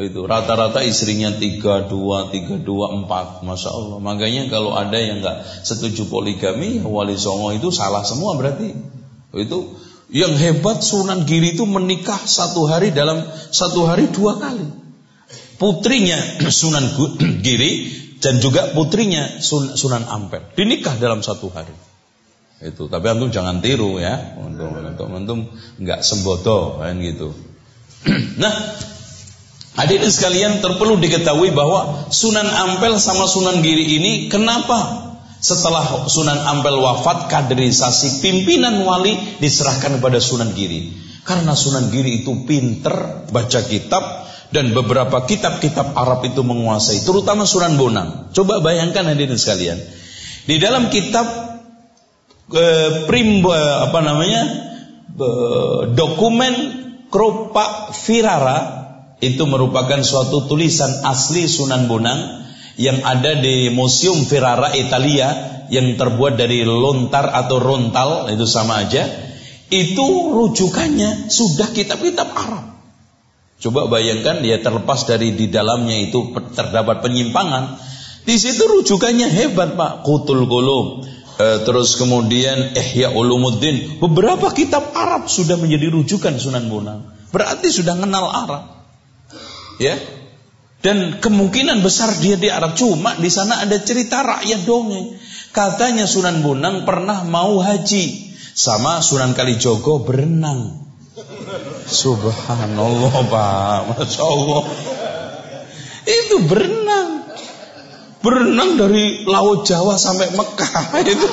[0.00, 3.98] Itu rata-rata istrinya tiga dua tiga dua empat, masya Allah.
[4.00, 8.72] Makanya kalau ada yang nggak setuju poligami, wali songo itu salah semua berarti.
[9.36, 9.78] Itu
[10.10, 13.22] yang hebat Sunan Giri itu menikah satu hari dalam
[13.54, 14.66] satu hari dua kali.
[15.60, 16.18] Putrinya
[16.60, 16.96] Sunan
[17.46, 17.72] Giri
[18.18, 21.72] dan juga putrinya Sunan Ampel dinikah dalam satu hari.
[22.60, 22.92] Itu.
[22.92, 24.36] Tapi antum jangan tiru ya.
[24.36, 25.48] Untuk antum
[25.80, 27.32] nggak sembodo kan gitu.
[28.42, 28.52] nah,
[29.78, 35.10] hadirin sekalian terperlu diketahui bahwa Sunan Ampel sama Sunan Giri ini kenapa
[35.40, 40.92] setelah Sunan Ampel wafat, kaderisasi pimpinan wali diserahkan kepada Sunan Giri.
[41.24, 47.80] Karena Sunan Giri itu pinter baca kitab dan beberapa kitab-kitab Arab itu menguasai, terutama Sunan
[47.80, 48.28] Bonang.
[48.36, 49.80] Coba bayangkan hadirin sekalian.
[50.44, 51.24] Di dalam kitab
[52.52, 54.42] eh, prim eh, apa namanya?
[55.10, 56.54] Eh, dokumen
[57.08, 58.79] Kropa Virara
[59.20, 62.40] Itu merupakan suatu tulisan asli Sunan Bonang
[62.80, 65.28] yang ada di Museum Ferrara Italia
[65.68, 69.04] yang terbuat dari lontar atau rontal itu sama aja.
[69.70, 72.64] Itu rujukannya sudah kitab-kitab Arab.
[73.60, 77.76] Coba bayangkan dia terlepas dari di dalamnya itu terdapat penyimpangan.
[78.24, 80.02] Di situ rujukannya hebat Pak.
[80.02, 81.04] Kutul Qulub.
[81.36, 84.00] E, terus kemudian Ihya Ulumuddin.
[84.00, 87.04] Beberapa kitab Arab sudah menjadi rujukan Sunan Bonang.
[87.30, 88.79] Berarti sudah kenal Arab.
[89.80, 89.96] Ya.
[90.84, 92.76] Dan kemungkinan besar dia di Arab.
[92.76, 95.16] Cuma di sana ada cerita rakyat dongeng.
[95.56, 98.32] Katanya Sunan Bonang pernah mau haji.
[98.52, 100.84] Sama Sunan Kalijogo berenang.
[101.90, 104.62] Subhanallah Pak, Masya Allah.
[106.06, 107.08] Itu berenang.
[108.20, 110.76] Berenang dari Laut Jawa sampai Mekah
[111.12, 111.28] itu.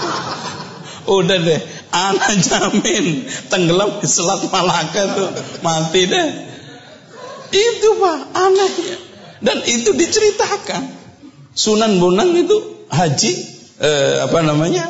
[1.08, 5.30] Udah deh, anak jamin tenggelam di Selat Malaka tuh
[5.64, 6.47] mati deh.
[7.52, 8.98] Itu Pak, anehnya.
[9.44, 10.84] Dan itu diceritakan.
[11.58, 13.34] Sunan Bonang itu haji
[13.82, 14.90] eh, apa namanya?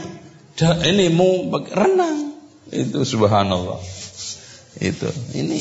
[0.60, 2.36] Ini mau renang.
[2.68, 3.80] Itu subhanallah
[4.78, 5.58] itu ini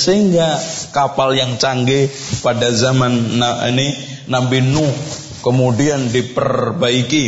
[0.00, 0.56] sehingga
[0.96, 2.08] kapal yang canggih
[2.40, 3.36] pada zaman
[3.72, 3.88] ini
[4.32, 4.92] Nabi Nuh
[5.44, 7.26] kemudian diperbaiki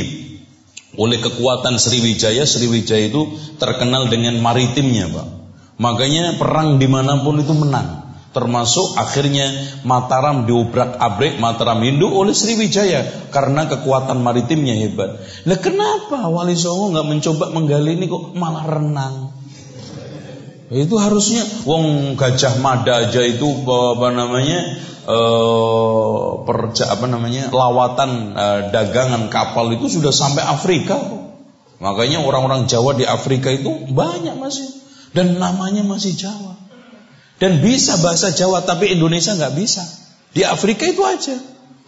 [0.97, 5.29] oleh kekuatan Sriwijaya Sriwijaya itu terkenal dengan maritimnya Pak
[5.81, 8.02] makanya perang di mana pun itu menang
[8.33, 9.49] termasuk akhirnya
[9.85, 15.21] Mataram diobrak abrik Mataram Hindu oleh Sriwijaya karena kekuatan maritimnya hebat.
[15.45, 19.15] Nah kenapa Wali Songo nggak mencoba menggali ini kok malah renang?
[20.73, 28.61] Itu harusnya wong Gajah Mada aja itu apa namanya eh perja apa namanya lawatan eh,
[28.73, 30.97] dagangan kapal itu sudah sampai Afrika.
[31.83, 34.71] Makanya orang-orang Jawa di Afrika itu banyak masih
[35.13, 36.62] dan namanya masih Jawa.
[37.43, 39.83] Dan bisa bahasa Jawa tapi Indonesia nggak bisa.
[40.31, 41.35] Di Afrika itu aja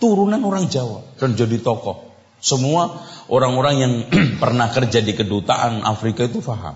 [0.02, 2.10] turunan orang Jawa dan jadi tokoh.
[2.42, 2.90] Semua
[3.30, 3.92] orang-orang yang
[4.42, 6.74] pernah kerja di kedutaan Afrika itu paham.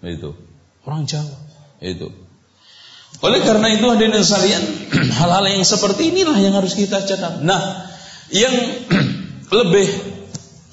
[0.00, 0.32] Itu.
[0.88, 1.36] Orang Jawa
[1.84, 2.08] itu.
[3.20, 4.64] Oleh karena itu hadirin sekalian,
[5.20, 7.44] hal-hal yang seperti inilah yang harus kita catat.
[7.44, 7.84] Nah,
[8.32, 8.56] yang
[9.60, 9.86] lebih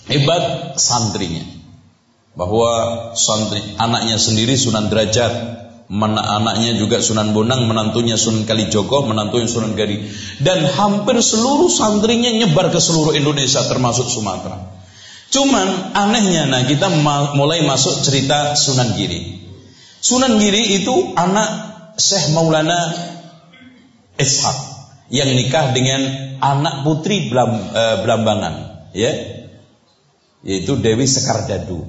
[0.07, 1.43] hebat santrinya.
[2.39, 2.71] Bahwa
[3.19, 9.73] santri anaknya sendiri Sunan Derajat, mana anaknya juga Sunan Bonang, menantunya Sunan Kalijogo, menantunya Sunan
[9.73, 10.03] Gari.
[10.43, 14.75] Dan hampir seluruh santrinya nyebar ke seluruh Indonesia termasuk Sumatera.
[15.27, 16.87] Cuman anehnya nah kita
[17.35, 19.43] mulai masuk cerita Sunan Giri.
[19.99, 21.49] Sunan Giri itu anak
[21.99, 22.93] Syekh Maulana
[24.15, 24.57] Ishak
[25.07, 26.01] yang nikah dengan
[26.43, 28.53] anak putri Blam, e, Blambangan,
[28.91, 29.11] ya,
[30.43, 31.87] yaitu Dewi Sekardadu.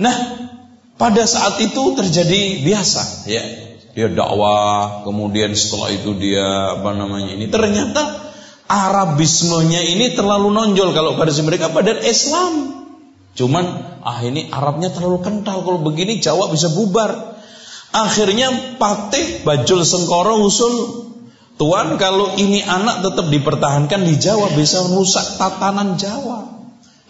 [0.00, 0.16] Nah,
[1.02, 3.42] pada saat itu terjadi biasa, ya,
[3.90, 8.30] dia dakwah, kemudian setelah itu dia apa namanya ini ternyata
[8.70, 12.78] Arabismenya ini terlalu nonjol kalau pada mereka pada Islam.
[13.34, 13.64] Cuman
[14.00, 17.36] ah ini Arabnya terlalu kental kalau begini Jawa bisa bubar.
[17.92, 21.04] Akhirnya Patih Bajul Sengkoro usul
[21.60, 26.48] Tuan kalau ini anak tetap dipertahankan di Jawa bisa merusak tatanan Jawa.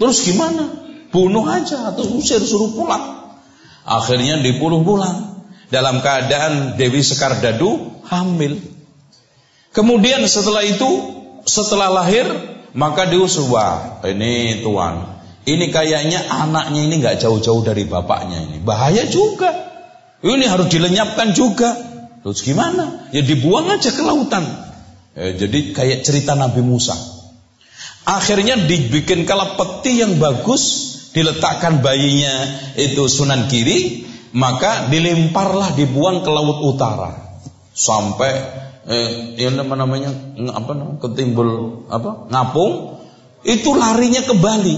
[0.02, 0.66] Terus gimana?
[1.14, 3.21] Bunuh aja atau usir suruh pulang.
[3.82, 8.60] Akhirnya dipuluh pulang dalam keadaan Dewi Sekardadu hamil.
[9.72, 10.90] Kemudian setelah itu
[11.48, 12.28] setelah lahir
[12.72, 15.12] maka diusul wah ini tuan
[15.42, 18.62] ini kayaknya anaknya ini nggak jauh-jauh dari bapaknya ini.
[18.62, 19.50] Bahaya juga.
[20.22, 21.74] Ini harus dilenyapkan juga.
[22.22, 23.10] Terus gimana?
[23.10, 24.46] Ya dibuang aja ke lautan.
[25.18, 26.94] Eh, jadi kayak cerita Nabi Musa.
[28.06, 32.32] Akhirnya dibikin kala peti yang bagus, diletakkan bayinya
[32.76, 37.40] itu Sunan Kiri, maka dilemparlah dibuang ke laut utara.
[37.72, 38.32] Sampai
[38.88, 40.12] eh, yang namanya
[40.52, 43.00] apa namanya ketimbul apa ngapung
[43.48, 44.76] itu larinya ke Bali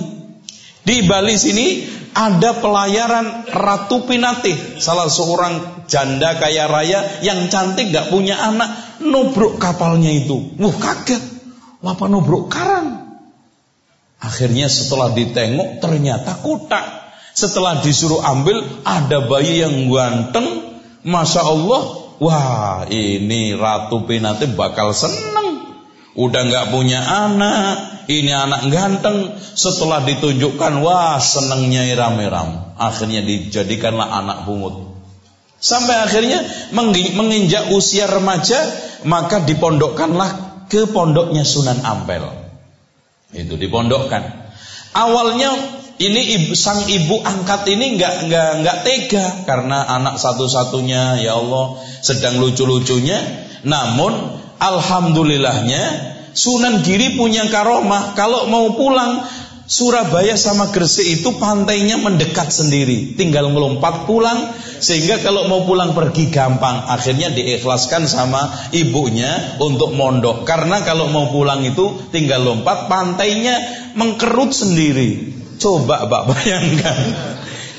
[0.85, 1.67] di Bali sini
[2.13, 9.57] ada pelayaran Ratu Pinatih, salah seorang janda kaya raya yang cantik gak punya anak, nubruk
[9.57, 10.55] kapalnya itu.
[10.61, 11.25] Wah kaget,
[11.81, 13.14] apa nubruk karang?
[14.25, 17.05] Akhirnya setelah ditengok ternyata kotak.
[17.35, 21.83] Setelah disuruh ambil ada bayi yang ganteng, masya Allah,
[22.23, 25.61] wah ini Ratu Pinatih bakal seneng.
[26.15, 29.35] Udah gak punya anak, ini anak ganteng.
[29.37, 32.79] Setelah ditunjukkan wah senengnya iram-iram.
[32.79, 34.95] Akhirnya dijadikanlah anak pungut
[35.65, 36.45] sampai akhirnya
[37.17, 38.69] menginjak usia remaja
[39.09, 42.44] maka dipondokkanlah ke pondoknya Sunan Ampel
[43.35, 44.47] itu dipondokkan.
[44.95, 45.51] Awalnya
[45.99, 51.83] ini ibu, sang ibu angkat ini nggak nggak nggak tega karena anak satu-satunya ya Allah
[52.03, 53.19] sedang lucu-lucunya.
[53.67, 54.13] Namun
[54.59, 58.19] alhamdulillahnya Sunan Giri punya karomah.
[58.19, 59.23] Kalau mau pulang
[59.65, 66.29] Surabaya sama Gresik itu pantainya mendekat sendiri, tinggal melompat pulang sehingga kalau mau pulang pergi
[66.29, 66.85] gampang.
[66.85, 70.45] Akhirnya diikhlaskan sama ibunya untuk mondok.
[70.45, 73.57] Karena kalau mau pulang itu tinggal lompat, pantainya
[73.97, 75.33] mengkerut sendiri.
[75.57, 76.99] Coba Pak bayangkan.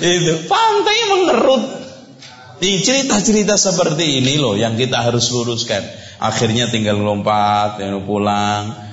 [0.02, 1.64] itu pantai mengerut.
[2.66, 5.86] Ini cerita-cerita seperti ini loh yang kita harus luruskan.
[6.18, 7.78] Akhirnya tinggal lompat,
[8.10, 8.85] pulang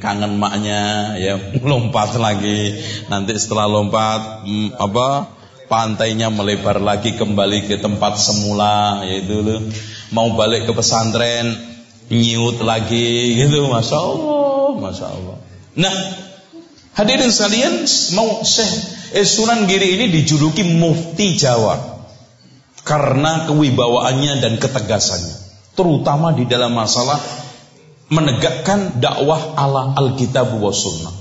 [0.00, 1.34] kangen maknya ya
[1.70, 2.78] lompat lagi.
[3.08, 5.30] Nanti setelah lompat hmm, apa
[5.70, 9.62] pantainya melebar lagi kembali ke tempat semula yaitu loh,
[10.10, 11.54] mau balik ke pesantren
[12.10, 13.70] nyiut lagi gitu.
[13.70, 14.40] Masya Allah
[14.78, 15.36] masya Allah.
[15.78, 15.94] Nah
[16.98, 17.86] hadirin sekalian
[18.18, 18.72] mau Syekh
[19.14, 22.02] eh, Sunan Giri ini dijuluki mufti Jawa.
[22.80, 25.36] Karena kewibawaannya dan ketegasannya.
[25.76, 27.20] Terutama di dalam masalah
[28.10, 31.14] menegakkan dakwah ala Alkitab wa Sunnah.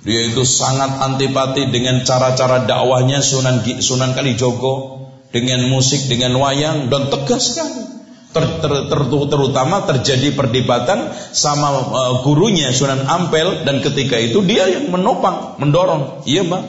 [0.00, 7.12] Dia itu sangat antipati dengan cara-cara dakwahnya Sunan Sunan Kalijogo dengan musik, dengan wayang dan
[7.12, 8.00] tegas sekali.
[8.30, 14.70] Ter, ter, ter, terutama terjadi perdebatan sama uh, gurunya Sunan Ampel dan ketika itu dia
[14.70, 16.24] yang menopang, mendorong.
[16.24, 16.62] Iya mbak,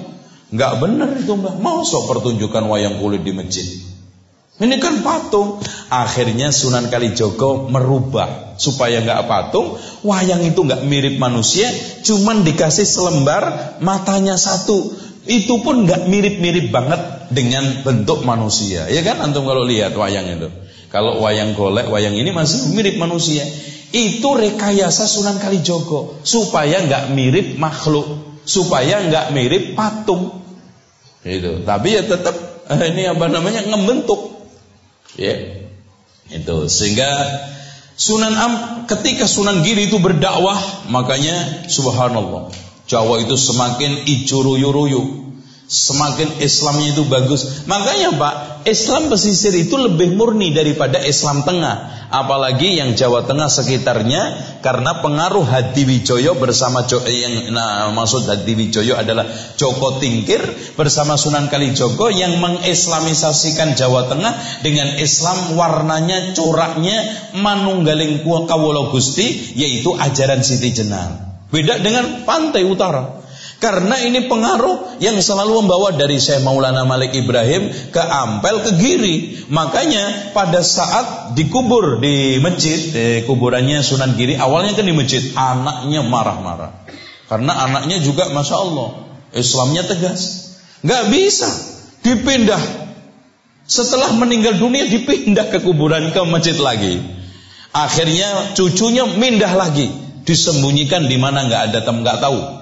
[0.52, 1.62] nggak benar itu mbak.
[1.62, 3.91] Mau sok pertunjukan wayang kulit di masjid.
[4.62, 5.58] Ini kan patung.
[5.90, 9.82] Akhirnya Sunan Kalijogo merubah supaya nggak patung.
[10.06, 11.66] Wayang itu nggak mirip manusia,
[12.06, 14.94] cuman dikasih selembar matanya satu.
[15.26, 18.86] Itu pun nggak mirip-mirip banget dengan bentuk manusia.
[18.86, 20.54] Ya kan antum kalau lihat wayang itu.
[20.94, 23.42] Kalau wayang golek, wayang ini masih mirip manusia.
[23.92, 28.06] Itu rekayasa Sunan Kalijogo supaya nggak mirip makhluk,
[28.46, 30.38] supaya nggak mirip patung.
[31.26, 31.66] Itu.
[31.66, 32.38] Tapi ya tetap
[32.70, 34.41] eh, ini apa namanya ngebentuk
[35.20, 35.68] Ya.
[36.32, 37.10] Itu sehingga
[38.02, 38.54] Sunan Am
[38.90, 40.58] ketika Sunan Giri itu berdakwah,
[40.90, 42.50] makanya subhanallah.
[42.90, 45.31] Jawa itu semakin icuru-yuruyu.
[45.72, 47.64] Semakin Islamnya itu bagus.
[47.64, 48.34] Makanya Pak,
[48.68, 54.22] Islam pesisir itu lebih murni daripada Islam tengah apalagi yang Jawa Tengah sekitarnya
[54.60, 59.24] karena pengaruh Hadi Wijoyo bersama yang nah, maksud Hadi Wijoyo adalah
[59.56, 60.44] Joko Tingkir
[60.76, 69.96] bersama Sunan Kalijogo yang mengislamisasikan Jawa Tengah dengan Islam warnanya coraknya manunggaling kawula Gusti yaitu
[69.96, 71.32] ajaran Siti Jenar.
[71.48, 73.21] Beda dengan pantai utara.
[73.62, 79.46] Karena ini pengaruh yang selalu membawa dari Syekh Maulana Malik Ibrahim ke Ampel ke Giri.
[79.54, 86.02] Makanya pada saat dikubur di masjid, eh, kuburannya Sunan Giri, awalnya kan di masjid, anaknya
[86.02, 86.74] marah-marah.
[87.30, 88.90] Karena anaknya juga Masya Allah,
[89.38, 90.58] Islamnya tegas.
[90.82, 91.54] Gak bisa
[92.02, 92.60] dipindah.
[93.70, 96.98] Setelah meninggal dunia dipindah ke kuburan ke masjid lagi.
[97.78, 99.86] Akhirnya cucunya mindah lagi,
[100.26, 102.61] disembunyikan di mana nggak ada tem nggak tahu.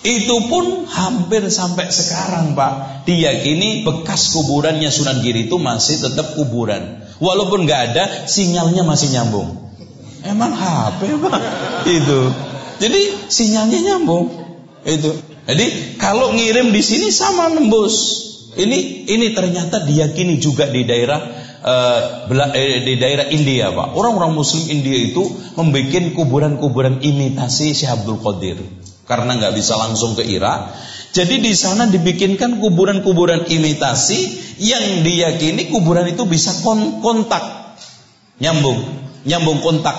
[0.00, 3.04] Itu pun hampir sampai sekarang Pak.
[3.04, 7.04] Diyakini bekas kuburannya Sunan Giri itu masih tetap kuburan.
[7.20, 9.60] Walaupun nggak ada sinyalnya masih nyambung.
[10.24, 11.40] Emang HP Pak?
[11.84, 12.20] Itu.
[12.80, 14.32] Jadi sinyalnya nyambung.
[14.88, 15.20] Itu.
[15.44, 18.28] Jadi kalau ngirim di sini sama nembus.
[18.50, 21.22] Ini ini ternyata diyakini juga di daerah
[21.60, 22.00] uh,
[22.88, 23.92] di daerah India Pak.
[23.92, 25.28] Orang-orang muslim India itu
[25.60, 28.64] Membuat kuburan-kuburan imitasi Syekh Abdul Qadir
[29.10, 30.70] karena nggak bisa langsung ke Irak.
[31.10, 36.54] Jadi di sana dibikinkan kuburan-kuburan imitasi yang diyakini kuburan itu bisa
[37.02, 37.42] kontak,
[38.38, 38.86] nyambung,
[39.26, 39.98] nyambung kontak.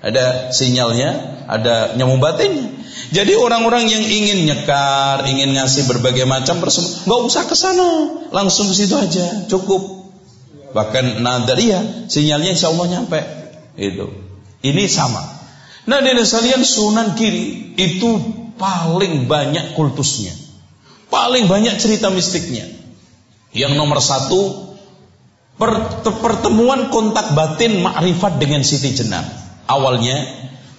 [0.00, 2.72] Ada sinyalnya, ada nyambung batinnya.
[3.12, 7.88] Jadi orang-orang yang ingin nyekar, ingin ngasih berbagai macam persembahan, nggak usah ke sana,
[8.32, 10.08] langsung ke situ aja, cukup.
[10.72, 13.20] Bahkan nadaria, sinyalnya insya Allah nyampe.
[13.76, 14.08] Itu.
[14.64, 15.20] Ini sama.
[15.86, 18.10] Nah, di sekalian Sunan Kiri itu
[18.56, 20.32] paling banyak kultusnya.
[21.06, 22.66] Paling banyak cerita mistiknya.
[23.54, 24.74] Yang nomor satu,
[26.20, 29.24] pertemuan kontak batin makrifat dengan Siti Jenar.
[29.70, 30.18] Awalnya,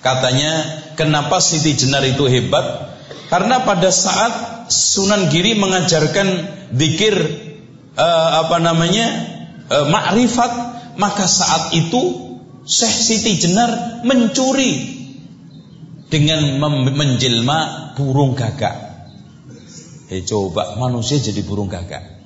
[0.04, 0.52] katanya,
[0.94, 2.94] kenapa Siti Jenar itu hebat?
[3.32, 6.28] Karena pada saat Sunan Giri mengajarkan
[6.76, 7.16] dikir
[7.96, 9.06] uh, apa namanya
[9.72, 10.52] uh, makrifat,
[11.00, 12.28] maka saat itu
[12.68, 14.97] Syekh Siti Jenar mencuri
[16.08, 16.60] dengan
[16.96, 18.76] menjelma burung gagak.
[20.08, 22.18] Eh coba manusia jadi burung gagak.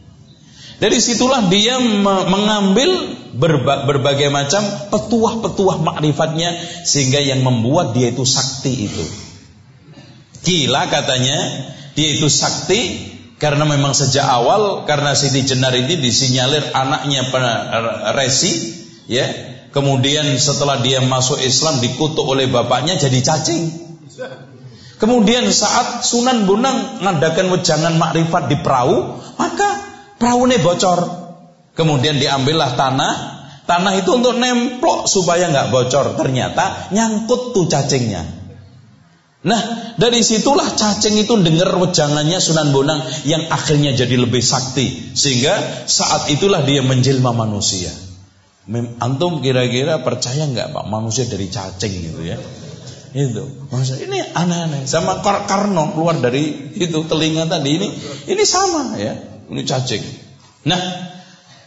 [0.81, 1.77] Dari situlah dia
[2.25, 2.89] mengambil
[3.37, 9.05] berba berbagai macam petuah-petuah makrifatnya sehingga yang membuat dia itu sakti itu.
[10.41, 11.37] Gila katanya
[11.93, 17.29] dia itu sakti karena memang sejak awal karena Siti Jenar ini disinyalir anaknya
[18.17, 18.53] resi
[19.05, 19.25] ya
[19.71, 23.71] Kemudian setelah dia masuk Islam dikutuk oleh bapaknya jadi cacing.
[24.99, 29.69] Kemudian saat Sunan Bonang ngadakan wejangan makrifat di perahu, maka
[30.19, 30.99] perahu ini bocor.
[31.71, 33.13] Kemudian diambillah tanah,
[33.65, 36.19] tanah itu untuk nemplok supaya nggak bocor.
[36.19, 38.27] Ternyata nyangkut tuh cacingnya.
[39.41, 39.61] Nah,
[39.97, 45.15] dari situlah cacing itu dengar wejangannya Sunan Bonang yang akhirnya jadi lebih sakti.
[45.17, 48.10] Sehingga saat itulah dia menjelma manusia.
[49.01, 52.37] Antum kira-kira percaya nggak Pak manusia dari cacing gitu ya?
[53.11, 53.43] Itu.
[53.73, 54.85] Masa ini aneh-aneh.
[54.85, 57.87] Sama Kar Karno keluar dari itu telinga tadi ini
[58.29, 59.17] ini sama ya.
[59.51, 60.03] Ini cacing.
[60.69, 60.79] Nah,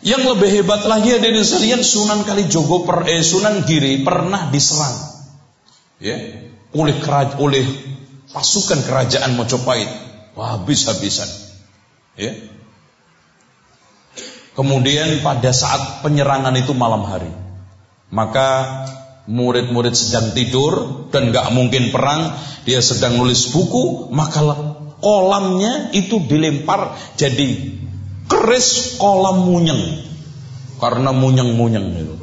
[0.07, 4.95] yang lebih hebat lagi ada di sekalian Sunan Kalijogo per, eh, Sunan Giri pernah diserang.
[5.99, 6.17] Ya,
[6.77, 7.67] oleh keraj oleh
[8.31, 9.91] pasukan kerajaan Mojopahit.
[10.39, 11.29] Wah, habis-habisan.
[12.21, 12.54] Ya.
[14.55, 17.31] Kemudian pada saat penyerangan itu malam hari,
[18.15, 18.83] maka
[19.27, 24.41] murid-murid sedang tidur dan nggak mungkin perang, dia sedang nulis buku, maka
[25.03, 27.75] kolamnya itu dilempar jadi
[28.31, 30.07] keris kolam munyeng
[30.81, 32.15] karena munyeng-munyeng itu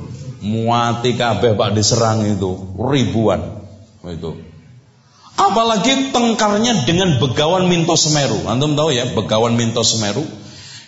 [0.41, 3.61] muati kabeh pak diserang itu ribuan
[4.09, 4.33] itu.
[5.37, 8.45] Apalagi tengkarnya dengan Begawan Minto Semeru.
[8.45, 10.21] Antum tahu ya, Begawan Minto Semeru.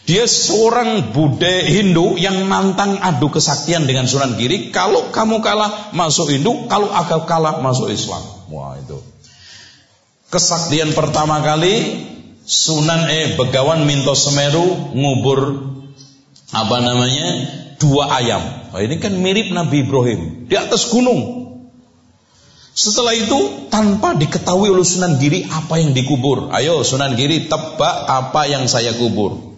[0.04, 4.68] Dia seorang Buddha Hindu yang nantang adu kesaktian dengan Sunan Giri.
[4.68, 8.20] Kalau kamu kalah masuk Hindu, kalau aku kalah masuk Islam.
[8.52, 9.00] Wah itu.
[10.28, 12.04] Kesaktian pertama kali
[12.44, 15.72] Sunan eh Begawan Minto Semeru ngubur
[16.52, 17.28] apa namanya
[17.80, 18.44] dua ayam.
[18.76, 21.48] Oh, ini kan mirip Nabi Ibrahim di atas gunung.
[22.74, 26.52] Setelah itu tanpa diketahui oleh Sunan Giri apa yang dikubur.
[26.52, 29.53] Ayo Sunan Giri tebak apa yang saya kubur.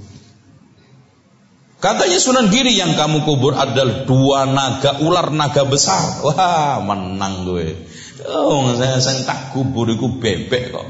[1.85, 6.25] Katanya Sunan Giri yang kamu kubur adalah dua naga ular naga besar.
[6.25, 7.77] Wah menang gue.
[8.25, 10.87] Oh saya, saya tak kubur itu bebek kok.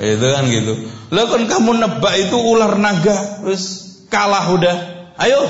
[0.00, 0.88] Itu kan gitu.
[1.12, 3.64] Lah kan kamu nebak itu ular naga, terus
[4.08, 4.76] kalah udah.
[5.20, 5.44] Ayo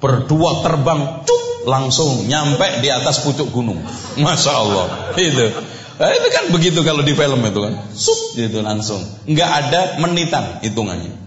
[0.00, 3.84] berdua terbang, cuk langsung nyampe di atas pucuk gunung.
[4.16, 5.12] Masya Allah.
[5.20, 5.52] Itu.
[6.00, 7.76] Nah, itu kan begitu kalau di film itu kan.
[7.92, 9.04] Sup gitu langsung.
[9.28, 11.25] Nggak ada menitan hitungannya.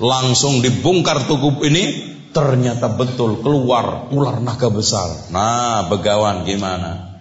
[0.00, 5.28] Langsung dibongkar tubuh ini ternyata betul keluar ular naga besar.
[5.28, 7.20] Nah, begawan gimana?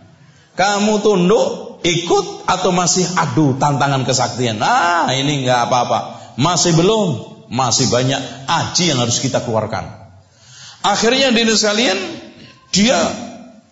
[0.55, 4.63] Kamu tunduk, ikut atau masih adu tantangan kesaktian?
[4.63, 5.99] Nah, ini nggak apa-apa.
[6.39, 7.19] Masih belum,
[7.51, 9.87] masih banyak aji yang harus kita keluarkan.
[10.79, 11.99] Akhirnya di sekalian
[12.71, 12.95] dia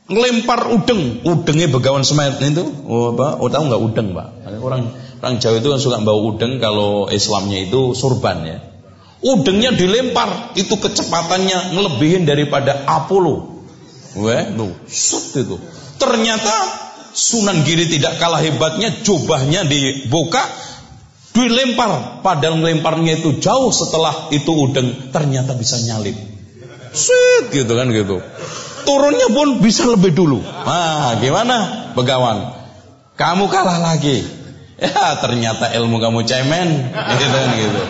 [0.08, 3.40] ngelempar udeng, udengnya begawan semet itu, oh, apa?
[3.40, 4.28] Oh tahu nggak udeng pak?
[4.60, 8.58] Orang orang Jawa itu kan suka bawa udeng kalau Islamnya itu surban ya.
[9.18, 13.66] Udengnya dilempar, itu kecepatannya ngelebihin daripada Apollo.
[14.18, 15.58] Weh, lu, set itu.
[15.98, 16.86] Ternyata
[17.18, 20.46] Sunan Giri tidak kalah hebatnya, jubahnya dibuka,
[21.34, 22.22] dilempar.
[22.22, 26.14] Padahal melemparnya itu jauh setelah itu udeng, ternyata bisa nyalip.
[26.94, 28.22] Set gitu kan gitu
[28.88, 30.40] turunnya pun bisa lebih dulu.
[30.40, 32.56] Nah, gimana, Begawan?
[33.20, 34.24] Kamu kalah lagi.
[34.78, 37.82] Ya, ternyata ilmu kamu cemen, gitu kan gitu.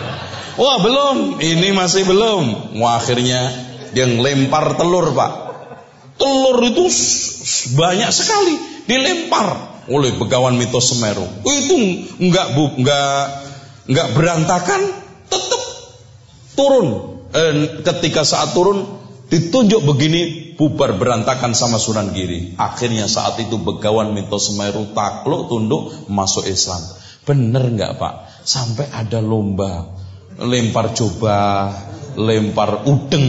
[0.58, 2.74] Wah, belum, ini masih belum.
[2.82, 3.46] Wah, akhirnya
[3.94, 5.32] dia ngelempar telur, Pak.
[6.18, 6.90] Telur itu
[7.78, 8.58] banyak sekali
[8.90, 9.54] dilempar
[9.86, 11.22] oleh Begawan Mitos Semeru.
[11.46, 11.78] Itu
[12.18, 13.22] enggak bu, enggak
[13.86, 14.82] enggak berantakan,
[15.30, 15.62] tetap
[16.58, 16.86] turun.
[17.30, 18.82] Eh, ketika saat turun
[19.30, 22.58] ditunjuk begini bubar berantakan sama Sunan Giri.
[22.58, 26.82] Akhirnya saat itu Begawan Minto Semeru takluk tunduk masuk Islam.
[27.22, 28.42] Bener nggak Pak?
[28.42, 29.86] Sampai ada lomba
[30.38, 31.74] lempar coba,
[32.14, 33.28] lempar udeng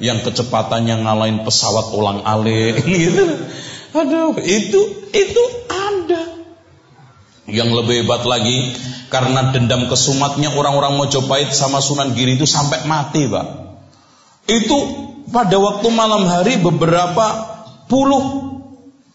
[0.00, 3.24] yang kecepatannya ngalahin pesawat ulang alik gitu.
[3.90, 4.80] Aduh, itu
[5.12, 6.22] itu ada.
[7.50, 8.72] Yang lebih hebat lagi
[9.10, 13.46] karena dendam kesumatnya orang-orang Mojopahit sama Sunan Giri itu sampai mati, Pak.
[14.46, 14.78] Itu
[15.34, 17.26] pada waktu malam hari beberapa
[17.90, 18.54] puluh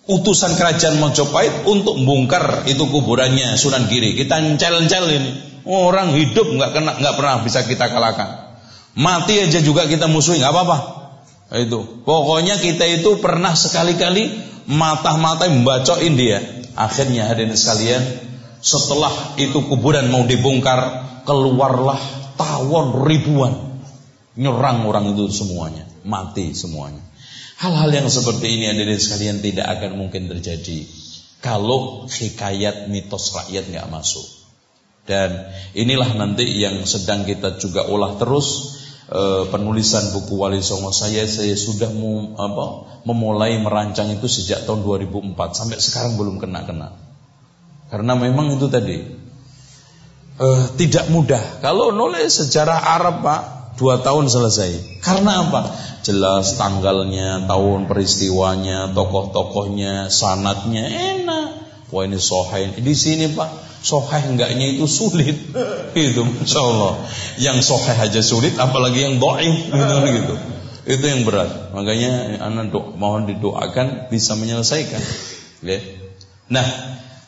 [0.06, 4.14] utusan kerajaan Mojopahit untuk membongkar itu kuburannya Sunan Giri.
[4.19, 5.55] Kita encel-encel ini.
[5.65, 8.57] Orang hidup nggak kena nggak pernah bisa kita kalahkan.
[8.95, 10.77] Mati aja juga kita musuhin nggak apa-apa.
[11.57, 12.05] Itu.
[12.05, 14.33] Pokoknya kita itu pernah sekali-kali
[14.69, 16.41] mata-mata membacokin dia.
[16.75, 18.03] Akhirnya hadirin sekalian,
[18.59, 21.97] setelah itu kuburan mau dibongkar, keluarlah
[22.35, 23.79] tawon ribuan
[24.35, 27.01] nyerang orang itu semuanya mati semuanya.
[27.55, 30.83] Hal-hal yang seperti ini di sekalian tidak akan mungkin terjadi
[31.39, 34.27] kalau hikayat mitos rakyat nggak masuk.
[35.06, 38.77] Dan inilah nanti yang sedang kita juga olah terus
[39.14, 42.65] eh, penulisan buku Wali Songo saya saya sudah mu, apa,
[43.06, 46.98] memulai merancang itu sejak tahun 2004 sampai sekarang belum kena-kena.
[47.94, 48.98] Karena memang itu tadi
[50.41, 51.61] eh, tidak mudah.
[51.61, 53.41] Kalau nulis sejarah Arab Pak
[53.76, 55.03] dua tahun selesai.
[55.03, 55.69] Karena apa?
[56.02, 61.48] Jelas tanggalnya, tahun peristiwanya, tokoh-tokohnya, sanatnya enak.
[61.91, 62.73] Wah ini sohain.
[62.73, 63.49] Di sini Pak,
[63.86, 65.38] soheh enggaknya itu sulit.
[65.94, 66.94] Itu Masya Allah.
[67.38, 69.70] Yang soheh aja sulit, apalagi yang do'if.
[69.78, 70.36] Gitu, gitu.
[70.86, 71.74] Itu yang berat.
[71.74, 75.02] Makanya anak do, mohon didoakan bisa menyelesaikan.
[75.66, 75.82] Ya.
[76.49, 76.66] Nah,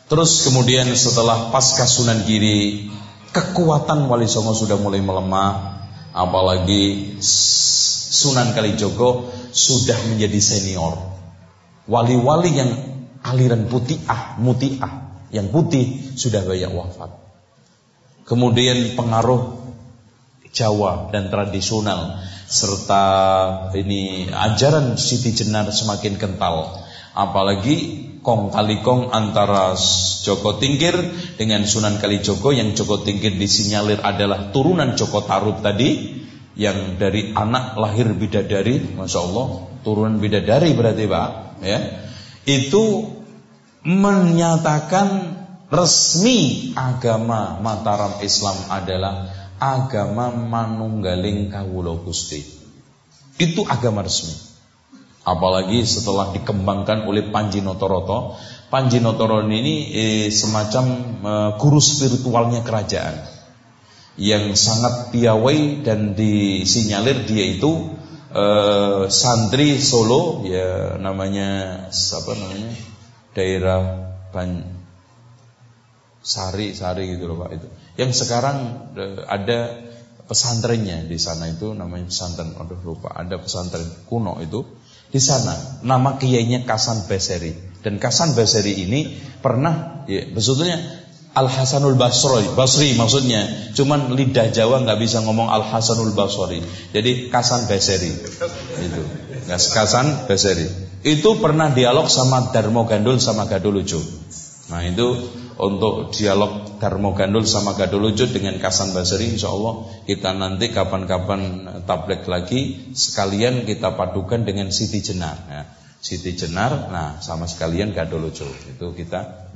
[0.10, 2.90] terus kemudian setelah pasca Sunan Giri,
[3.34, 5.78] kekuatan Wali Songo sudah mulai melemah.
[6.14, 10.98] Apalagi Sunan Kalijogo sudah menjadi senior.
[11.90, 12.72] Wali-wali yang
[13.26, 17.12] aliran putihah, mutiah, yang putih sudah banyak wafat.
[18.28, 19.68] Kemudian pengaruh
[20.52, 22.18] Jawa dan tradisional
[22.48, 23.06] serta
[23.76, 26.82] ini ajaran Siti Jenar semakin kental.
[27.14, 29.76] Apalagi kong kali kong antara
[30.24, 30.96] Joko Tingkir
[31.40, 36.20] dengan Sunan Kalijogo yang Joko Tingkir disinyalir adalah turunan Joko Tarub tadi
[36.58, 39.48] yang dari anak lahir bidadari, masya Allah,
[39.86, 41.30] turunan bidadari berarti pak,
[41.62, 41.80] ya,
[42.50, 43.17] itu
[43.88, 45.40] menyatakan
[45.72, 49.32] resmi agama Mataram Islam adalah
[49.64, 52.44] agama Manunggaling Kawulo Gusti.
[53.40, 54.36] Itu agama resmi.
[55.24, 58.36] Apalagi setelah dikembangkan oleh Panji Notoroto.
[58.68, 60.86] Panji Notoroto ini eh, semacam
[61.24, 63.16] eh, guru spiritualnya kerajaan
[64.18, 67.94] yang sangat piawai dan disinyalir dia itu
[68.34, 72.97] uh, santri Solo ya namanya apa namanya
[73.38, 74.66] daerah Ban
[76.26, 77.68] Sari Sari gitu loh Pak itu
[78.02, 78.58] yang sekarang
[78.98, 79.86] uh, ada
[80.26, 84.66] pesantrennya di sana itu namanya pesantren aduh lupa ada pesantren kuno itu
[85.08, 87.54] di sana nama kiainya Kasan Baseri
[87.86, 91.06] dan Kasan Baseri ini pernah ya sebetulnya
[91.38, 93.46] Al Hasanul Basri, Basri maksudnya.
[93.78, 96.66] Cuman lidah Jawa nggak bisa ngomong Al Hasanul Basri.
[96.90, 98.10] Jadi Kasan Basri.
[98.82, 99.02] Itu.
[99.46, 100.66] Kasan Basri.
[101.08, 104.04] Itu pernah dialog sama Darmo Gandul sama Gadul Lucu.
[104.68, 105.16] Nah itu
[105.56, 111.66] untuk dialog Darmo Gandul sama Gadul Lucu dengan Kasan Basri Insya Allah kita nanti kapan-kapan
[111.88, 115.66] tablek lagi Sekalian kita padukan dengan Siti Jenar nah,
[115.98, 119.50] Siti Jenar, nah sama sekalian Gadul Lucu Itu kita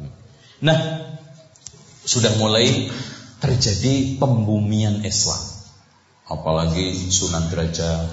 [0.65, 0.79] Nah
[2.01, 2.89] sudah mulai
[3.41, 5.41] terjadi pembumian Islam.
[6.29, 8.07] Apalagi Sunan Derajat,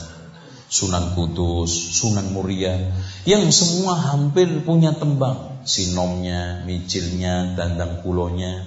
[0.67, 2.75] Sunan Kudus, Sunan Muria
[3.29, 8.65] yang semua hampir punya tembang, sinomnya, micilnya, dandang kulonya.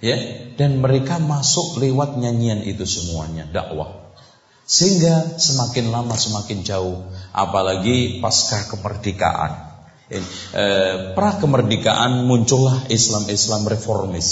[0.00, 0.16] Ya,
[0.56, 4.16] dan mereka masuk lewat nyanyian itu semuanya, dakwah.
[4.64, 9.74] Sehingga semakin lama semakin jauh, apalagi pasca kemerdekaan
[10.10, 14.28] eh, pra kemerdekaan muncullah Islam-Islam reformis.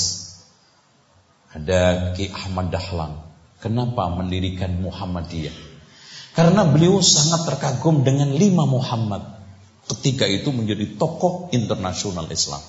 [1.52, 3.28] Ada Ki Ahmad Dahlan.
[3.60, 5.54] Kenapa mendirikan Muhammadiyah?
[6.32, 9.31] Karena beliau sangat terkagum dengan lima Muhammad.
[9.92, 12.64] Ketika itu menjadi tokoh internasional Islam.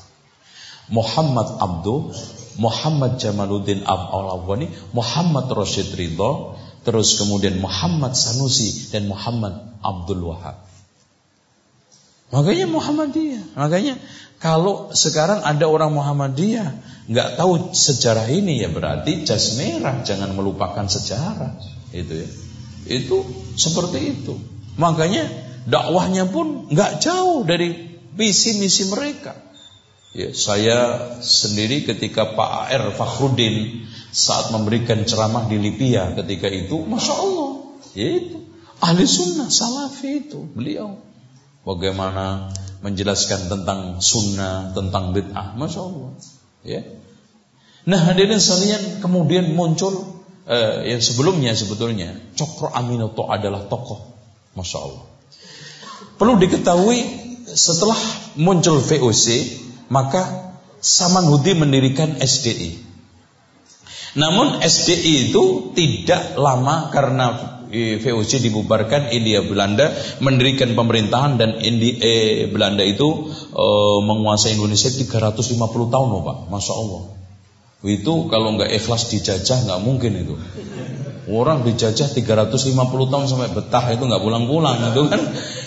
[0.92, 2.12] Muhammad Abdul,
[2.60, 10.68] Muhammad Jamaluddin Al-Awwani, Muhammad Rashid Ridho, terus kemudian Muhammad Sanusi dan Muhammad Abdul Wahab.
[12.34, 13.56] Makanya Muhammadiyah.
[13.56, 13.96] Makanya
[14.42, 16.76] kalau sekarang ada orang Muhammadiyah
[17.08, 20.02] nggak tahu sejarah ini ya berarti jas merah.
[20.02, 21.56] Jangan melupakan sejarah.
[21.94, 22.30] Itu ya.
[22.90, 23.24] Itu
[23.56, 24.34] seperti itu.
[24.82, 25.30] Makanya
[25.68, 29.36] dakwahnya pun nggak jauh dari visi misi mereka.
[30.14, 30.78] Ya, saya
[31.26, 37.52] sendiri ketika Pak AR Fakhrudin saat memberikan ceramah di Libya ketika itu, masya Allah,
[37.98, 38.38] ya itu
[38.84, 41.02] ahli sunnah salafi itu beliau
[41.64, 42.54] bagaimana
[42.84, 46.12] menjelaskan tentang sunnah, tentang bid'ah, masya Allah.
[46.62, 46.82] Ya.
[47.88, 54.14] Nah hadirin sekalian kemudian muncul eh, yang sebelumnya sebetulnya Cokro Aminoto adalah tokoh,
[54.54, 55.13] masya Allah.
[56.24, 57.04] Perlu diketahui
[57.52, 58.00] setelah
[58.40, 59.28] muncul VOC
[59.92, 62.80] maka Samanhudi mendirikan SDI.
[64.16, 67.60] Namun SDI itu tidak lama karena
[68.00, 69.92] VOC dibubarkan India Belanda
[70.24, 76.38] mendirikan pemerintahan dan Indi, eh, Belanda itu eh, menguasai Indonesia 350 tahun loh Pak.
[76.48, 77.04] Masya Allah.
[77.84, 80.40] Itu kalau nggak ikhlas dijajah nggak mungkin itu
[81.32, 82.74] orang dijajah 350
[83.12, 85.22] tahun sampai betah itu nggak pulang-pulang itu kan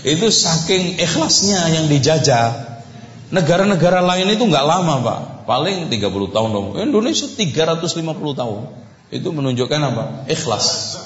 [0.04, 2.76] itu saking ikhlasnya yang dijajah
[3.32, 7.92] negara-negara lain itu nggak lama Pak paling 30 tahun dong Indonesia 350
[8.36, 8.60] tahun
[9.10, 10.98] itu menunjukkan apa ikhlas.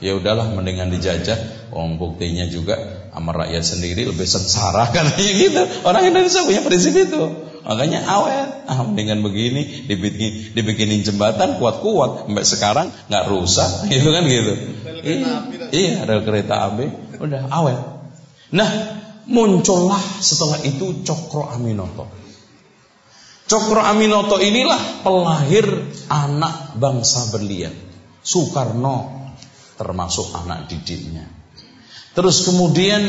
[0.00, 1.70] Ya udahlah mendingan dijajah.
[1.70, 5.62] Wong buktinya juga sama rakyat sendiri lebih sengsara katanya gitu.
[5.86, 7.49] Orang Indonesia punya prinsip itu.
[7.60, 14.24] Makanya awet, ah mendingan begini dibikin dibikinin jembatan kuat-kuat sampai sekarang nggak rusak gitu kan
[14.24, 14.52] gitu.
[15.00, 15.32] Iya,
[15.72, 17.78] iya ada kereta api, udah awet.
[18.56, 18.70] Nah,
[19.28, 22.08] muncullah setelah itu Cokro Aminoto.
[23.44, 25.66] Cokro Aminoto inilah pelahir
[26.08, 27.74] anak bangsa berlian.
[28.20, 29.26] Soekarno
[29.80, 31.24] termasuk anak didiknya.
[32.12, 33.00] Terus kemudian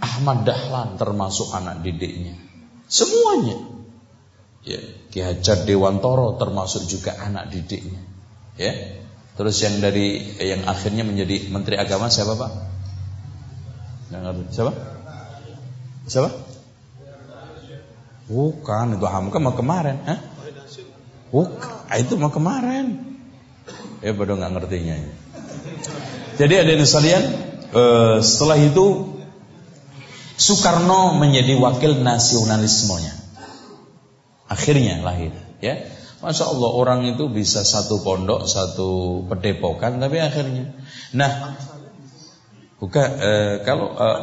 [0.00, 2.34] Ahmad Dahlan termasuk anak didiknya.
[2.86, 3.75] Semuanya
[4.66, 4.82] Ya,
[5.14, 8.02] Ki Hajar Dewantoro termasuk juga anak didiknya.
[8.58, 8.98] Ya.
[9.38, 12.52] Terus yang dari yang akhirnya menjadi menteri agama siapa, Pak?
[14.50, 14.72] Siapa?
[16.10, 16.30] Siapa?
[18.26, 20.18] Bukan, itu Hamka mau kemarin, Hah?
[21.30, 23.18] Bukan, ah, itu mau kemarin.
[24.02, 24.98] Ya baru nggak ngertinya.
[26.36, 27.22] Jadi ada yang sekalian,
[27.70, 29.14] eh, setelah itu
[30.36, 33.25] Soekarno menjadi wakil nasionalismenya.
[34.46, 35.86] Akhirnya lahir, ya.
[36.16, 40.72] Masya Allah orang itu bisa satu pondok, satu pedepokan, tapi akhirnya.
[41.12, 41.54] Nah,
[42.80, 44.18] bukan eh, kalau eh,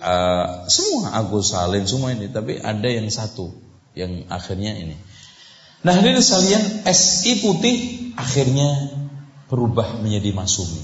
[0.00, 3.52] eh, semua Agus Salim semua ini, tapi ada yang satu
[3.92, 4.96] yang akhirnya ini.
[5.84, 7.76] Nah, ini sekalian SI putih
[8.18, 8.90] akhirnya
[9.46, 10.82] berubah menjadi Masumi.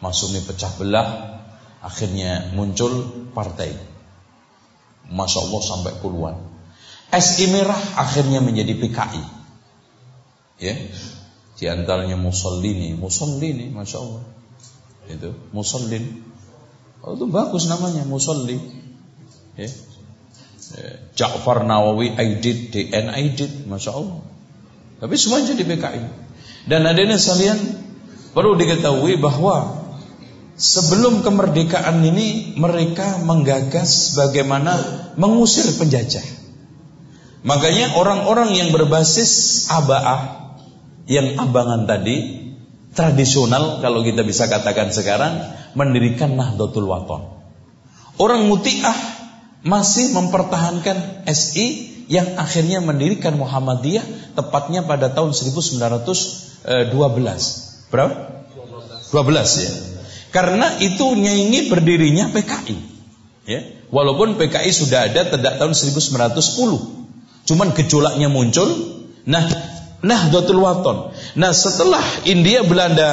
[0.00, 1.08] Masumi pecah belah,
[1.84, 3.76] akhirnya muncul partai.
[5.10, 6.36] Masya Allah sampai puluhan.
[7.10, 9.22] SI Merah akhirnya menjadi PKI.
[10.62, 10.74] Ya.
[11.60, 14.24] Di antaranya Musallini, Musallini, Masya Allah.
[15.10, 16.22] Itu, Musallin.
[17.02, 18.56] Oh, itu bagus namanya, Musalli.
[19.58, 19.68] Ya.
[20.78, 20.92] ya.
[21.18, 24.22] Ja'far Nawawi Aidid, DN Aidid, Masya Allah.
[25.00, 26.02] Tapi semua jadi PKI.
[26.68, 27.58] Dan adanya sekalian
[28.36, 29.80] perlu diketahui bahwa
[30.60, 34.76] sebelum kemerdekaan ini mereka menggagas bagaimana
[35.16, 36.39] mengusir penjajah.
[37.40, 40.52] Makanya orang-orang yang berbasis aba'ah
[41.08, 42.46] yang abangan tadi
[42.92, 45.40] tradisional kalau kita bisa katakan sekarang
[45.72, 47.22] mendirikan Nahdlatul Wathon.
[48.20, 48.98] Orang Muti'ah
[49.64, 56.92] masih mempertahankan SI yang akhirnya mendirikan Muhammadiyah tepatnya pada tahun 1912.
[57.88, 58.14] Berapa?
[59.08, 59.72] 12 ya.
[60.30, 62.76] Karena itu nyanyi berdirinya PKI.
[63.48, 63.60] Ya.
[63.90, 66.99] Walaupun PKI sudah ada sejak tahun 1910.
[67.50, 68.70] Cuman gejolaknya muncul.
[69.26, 69.42] Nah,
[70.06, 71.10] Nahdlatul Waton.
[71.34, 73.10] Nah, setelah India Belanda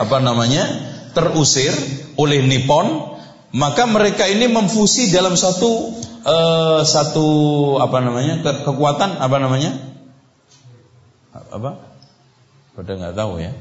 [0.00, 0.64] apa namanya
[1.12, 1.70] terusir
[2.16, 3.12] oleh Nippon,
[3.52, 5.94] maka mereka ini memfusi dalam satu
[6.24, 7.28] uh, satu
[7.78, 9.76] apa namanya ke kekuatan apa namanya
[11.52, 11.78] apa?
[12.74, 13.52] Pada nggak tahu ya.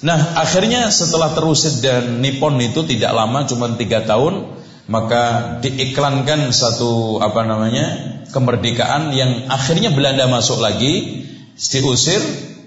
[0.00, 4.59] Nah, akhirnya setelah terusir dan Nippon itu tidak lama, cuma tiga tahun,
[4.90, 7.86] maka diiklankan satu apa namanya
[8.34, 12.18] kemerdekaan yang akhirnya Belanda masuk lagi diusir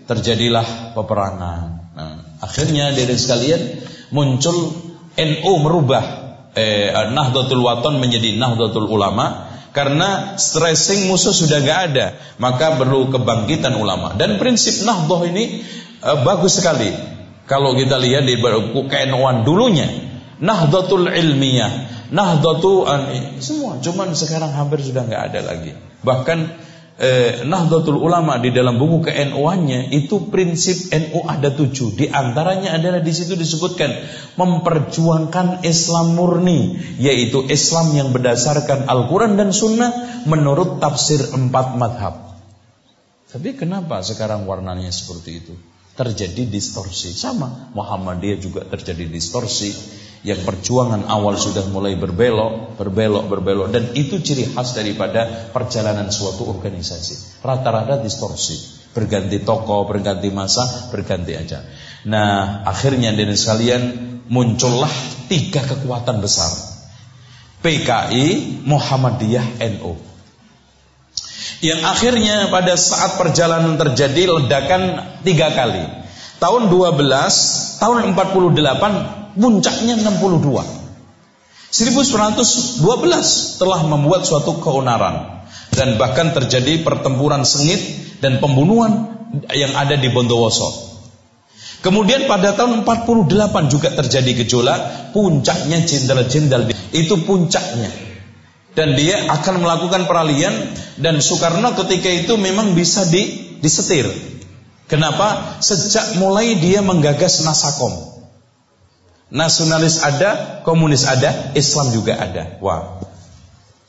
[0.07, 1.59] terjadilah peperangan.
[1.93, 3.61] Nah, akhirnya dari sekalian
[4.15, 4.71] muncul
[5.19, 6.03] NU merubah
[6.55, 13.75] eh, Nahdlatul Waton menjadi Nahdlatul Ulama karena stressing musuh sudah gak ada maka perlu kebangkitan
[13.75, 14.15] ulama.
[14.15, 15.59] Dan prinsip Nahdlatul ini
[15.99, 17.11] eh, bagus sekali.
[17.43, 21.11] Kalau kita lihat di KNU dulunya Nahdlatul
[22.13, 22.85] Ilmiah Nahdlatu
[23.41, 25.73] semua, cuman sekarang hampir sudah nggak ada lagi.
[26.05, 26.39] Bahkan
[27.01, 31.97] eh, Nahdlatul Ulama di dalam buku KNU-nya itu prinsip NU ada tujuh.
[31.97, 33.89] Di antaranya adalah di situ disebutkan
[34.37, 42.37] memperjuangkan Islam murni, yaitu Islam yang berdasarkan Al-Quran dan Sunnah menurut tafsir empat madhab.
[43.33, 45.53] Tapi kenapa sekarang warnanya seperti itu?
[45.97, 47.09] Terjadi distorsi.
[47.09, 49.73] Sama Muhammadiyah juga terjadi distorsi
[50.23, 56.47] yang perjuangan awal sudah mulai berbelok, berbelok, berbelok dan itu ciri khas daripada perjalanan suatu
[56.47, 57.43] organisasi.
[57.43, 58.55] Rata-rata distorsi,
[58.95, 61.67] berganti tokoh, berganti masa, berganti aja.
[62.07, 63.83] Nah, akhirnya dari sekalian
[64.31, 64.91] muncullah
[65.27, 66.55] tiga kekuatan besar.
[67.59, 69.95] PKI, Muhammadiyah, NU.
[71.63, 75.83] Yang akhirnya pada saat perjalanan terjadi ledakan tiga kali.
[76.39, 80.83] Tahun 12, tahun 48 puncaknya 62.
[81.73, 85.41] 1912 telah membuat suatu keonaran
[85.73, 87.81] dan bahkan terjadi pertempuran sengit
[88.21, 89.09] dan pembunuhan
[89.49, 90.93] yang ada di Bondowoso.
[91.81, 97.91] Kemudian pada tahun 48 juga terjadi gejolak, puncaknya jenderal-jenderal itu puncaknya.
[98.73, 100.53] Dan dia akan melakukan peralihan
[100.97, 104.07] dan Soekarno ketika itu memang bisa di, disetir.
[104.87, 105.59] Kenapa?
[105.59, 108.12] Sejak mulai dia menggagas Nasakom.
[109.33, 112.61] Nasionalis ada, komunis ada, Islam juga ada.
[112.61, 113.01] Wah.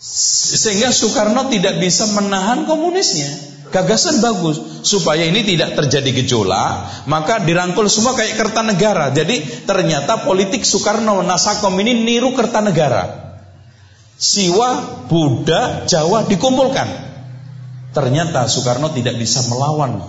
[0.01, 3.53] Sehingga Soekarno tidak bisa menahan komunisnya.
[3.69, 9.13] Gagasan bagus supaya ini tidak terjadi gejolak, maka dirangkul semua kayak Kertanegara.
[9.13, 13.37] Jadi ternyata politik Soekarno Nasakom ini niru Kertanegara.
[14.17, 16.89] Siwa, Buddha, Jawa dikumpulkan.
[17.93, 20.01] Ternyata Soekarno tidak bisa melawan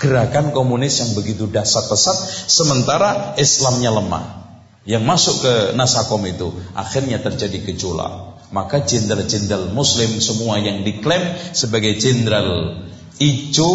[0.00, 2.16] gerakan komunis yang begitu dasar pesat
[2.48, 4.39] sementara Islamnya lemah.
[4.88, 8.40] Yang masuk ke Nasakom itu akhirnya terjadi gejolak.
[8.50, 11.22] Maka jenderal-jenderal muslim semua yang diklaim
[11.54, 12.82] sebagai jenderal
[13.20, 13.70] ijo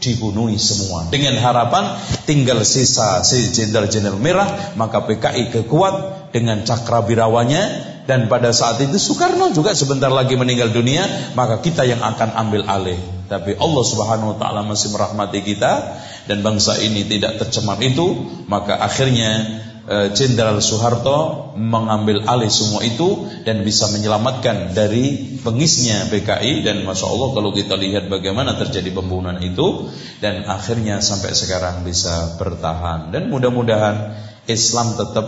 [0.00, 1.08] dibunuhi semua.
[1.12, 5.94] Dengan harapan tinggal sisa si jenderal-jenderal merah maka PKI kekuat
[6.32, 12.00] dengan cakrabirawanya dan pada saat itu Soekarno juga sebentar lagi meninggal dunia maka kita yang
[12.02, 12.98] akan ambil alih.
[13.26, 15.98] Tapi Allah Subhanahu wa taala masih merahmati kita
[16.30, 23.62] dan bangsa ini tidak tercemar itu maka akhirnya Jenderal Soeharto mengambil alih semua itu dan
[23.62, 29.86] bisa menyelamatkan dari pengisnya PKI dan masya Allah kalau kita lihat bagaimana terjadi pembunuhan itu
[30.18, 33.14] dan akhirnya sampai sekarang bisa bertahan.
[33.14, 34.18] Dan mudah-mudahan
[34.50, 35.26] Islam tetap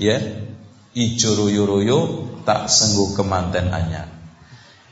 [0.00, 0.16] ya
[0.96, 1.36] ijo
[2.48, 4.08] tak sengguh kemanten anyar.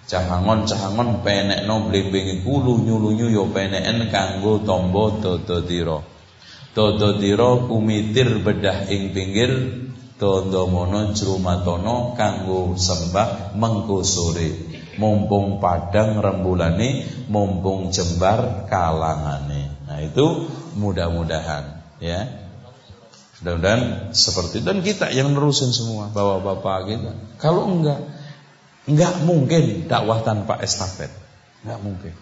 [0.05, 5.17] Cahangon cahangon penek no blimbingi kulu nyulu yo peneken kanggo tombo
[6.75, 9.51] dodo tiro Dodo kumitir bedah ing pinggir
[10.19, 14.51] Dondo mono jrumatono kanggo sembah mengko sore.
[14.99, 19.79] Mumpung padang rembulane mumpung jembar kalangane.
[19.87, 22.27] Nah itu mudah-mudahan ya.
[23.39, 27.13] Mudah-mudahan seperti dan kita yang nerusin semua bapak-bapak kita.
[27.39, 28.03] Kalau enggak
[28.91, 31.15] enggak mungkin dakwah tanpa estafet.
[31.63, 32.15] Enggak mungkin.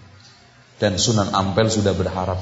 [0.77, 2.37] Dan Sunan Ampel sudah berharap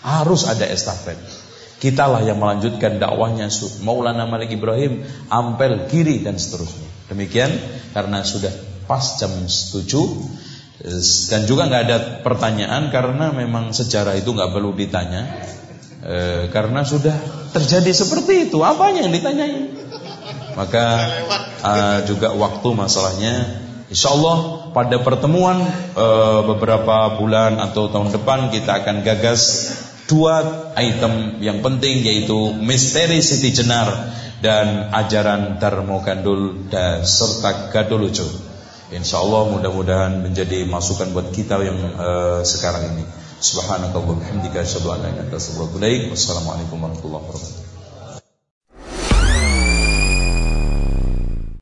[0.00, 1.43] harus ada estafet
[1.82, 3.50] Kitalah yang melanjutkan dakwahnya
[3.84, 6.88] Maulana Malik Ibrahim, Ampel, Giri dan seterusnya.
[7.12, 7.50] Demikian
[7.92, 8.52] karena sudah
[8.88, 15.44] pas jam 7 dan juga nggak ada pertanyaan karena memang sejarah itu nggak perlu ditanya.
[16.04, 17.16] E, karena sudah
[17.52, 18.60] terjadi seperti itu.
[18.60, 19.84] Apanya yang ditanyain?
[20.54, 20.86] Maka
[21.62, 23.34] uh, juga waktu masalahnya.
[23.90, 25.60] Insya Allah pada pertemuan
[25.94, 29.70] uh, beberapa bulan atau tahun depan kita akan gagas
[30.04, 30.34] dua
[30.76, 34.12] item yang penting yaitu misteri Siti Jenar
[34.44, 38.28] dan ajaran Darmo Gandul dan serta Gadul Lucu.
[38.92, 43.04] Insya Allah mudah-mudahan menjadi masukan buat kita yang uh, sekarang ini.
[43.40, 46.12] Subhanakallahumma hamdika asyhadu an la ilaha illa anta.
[46.12, 47.63] Wassalamualaikum warahmatullahi wabarakatuh.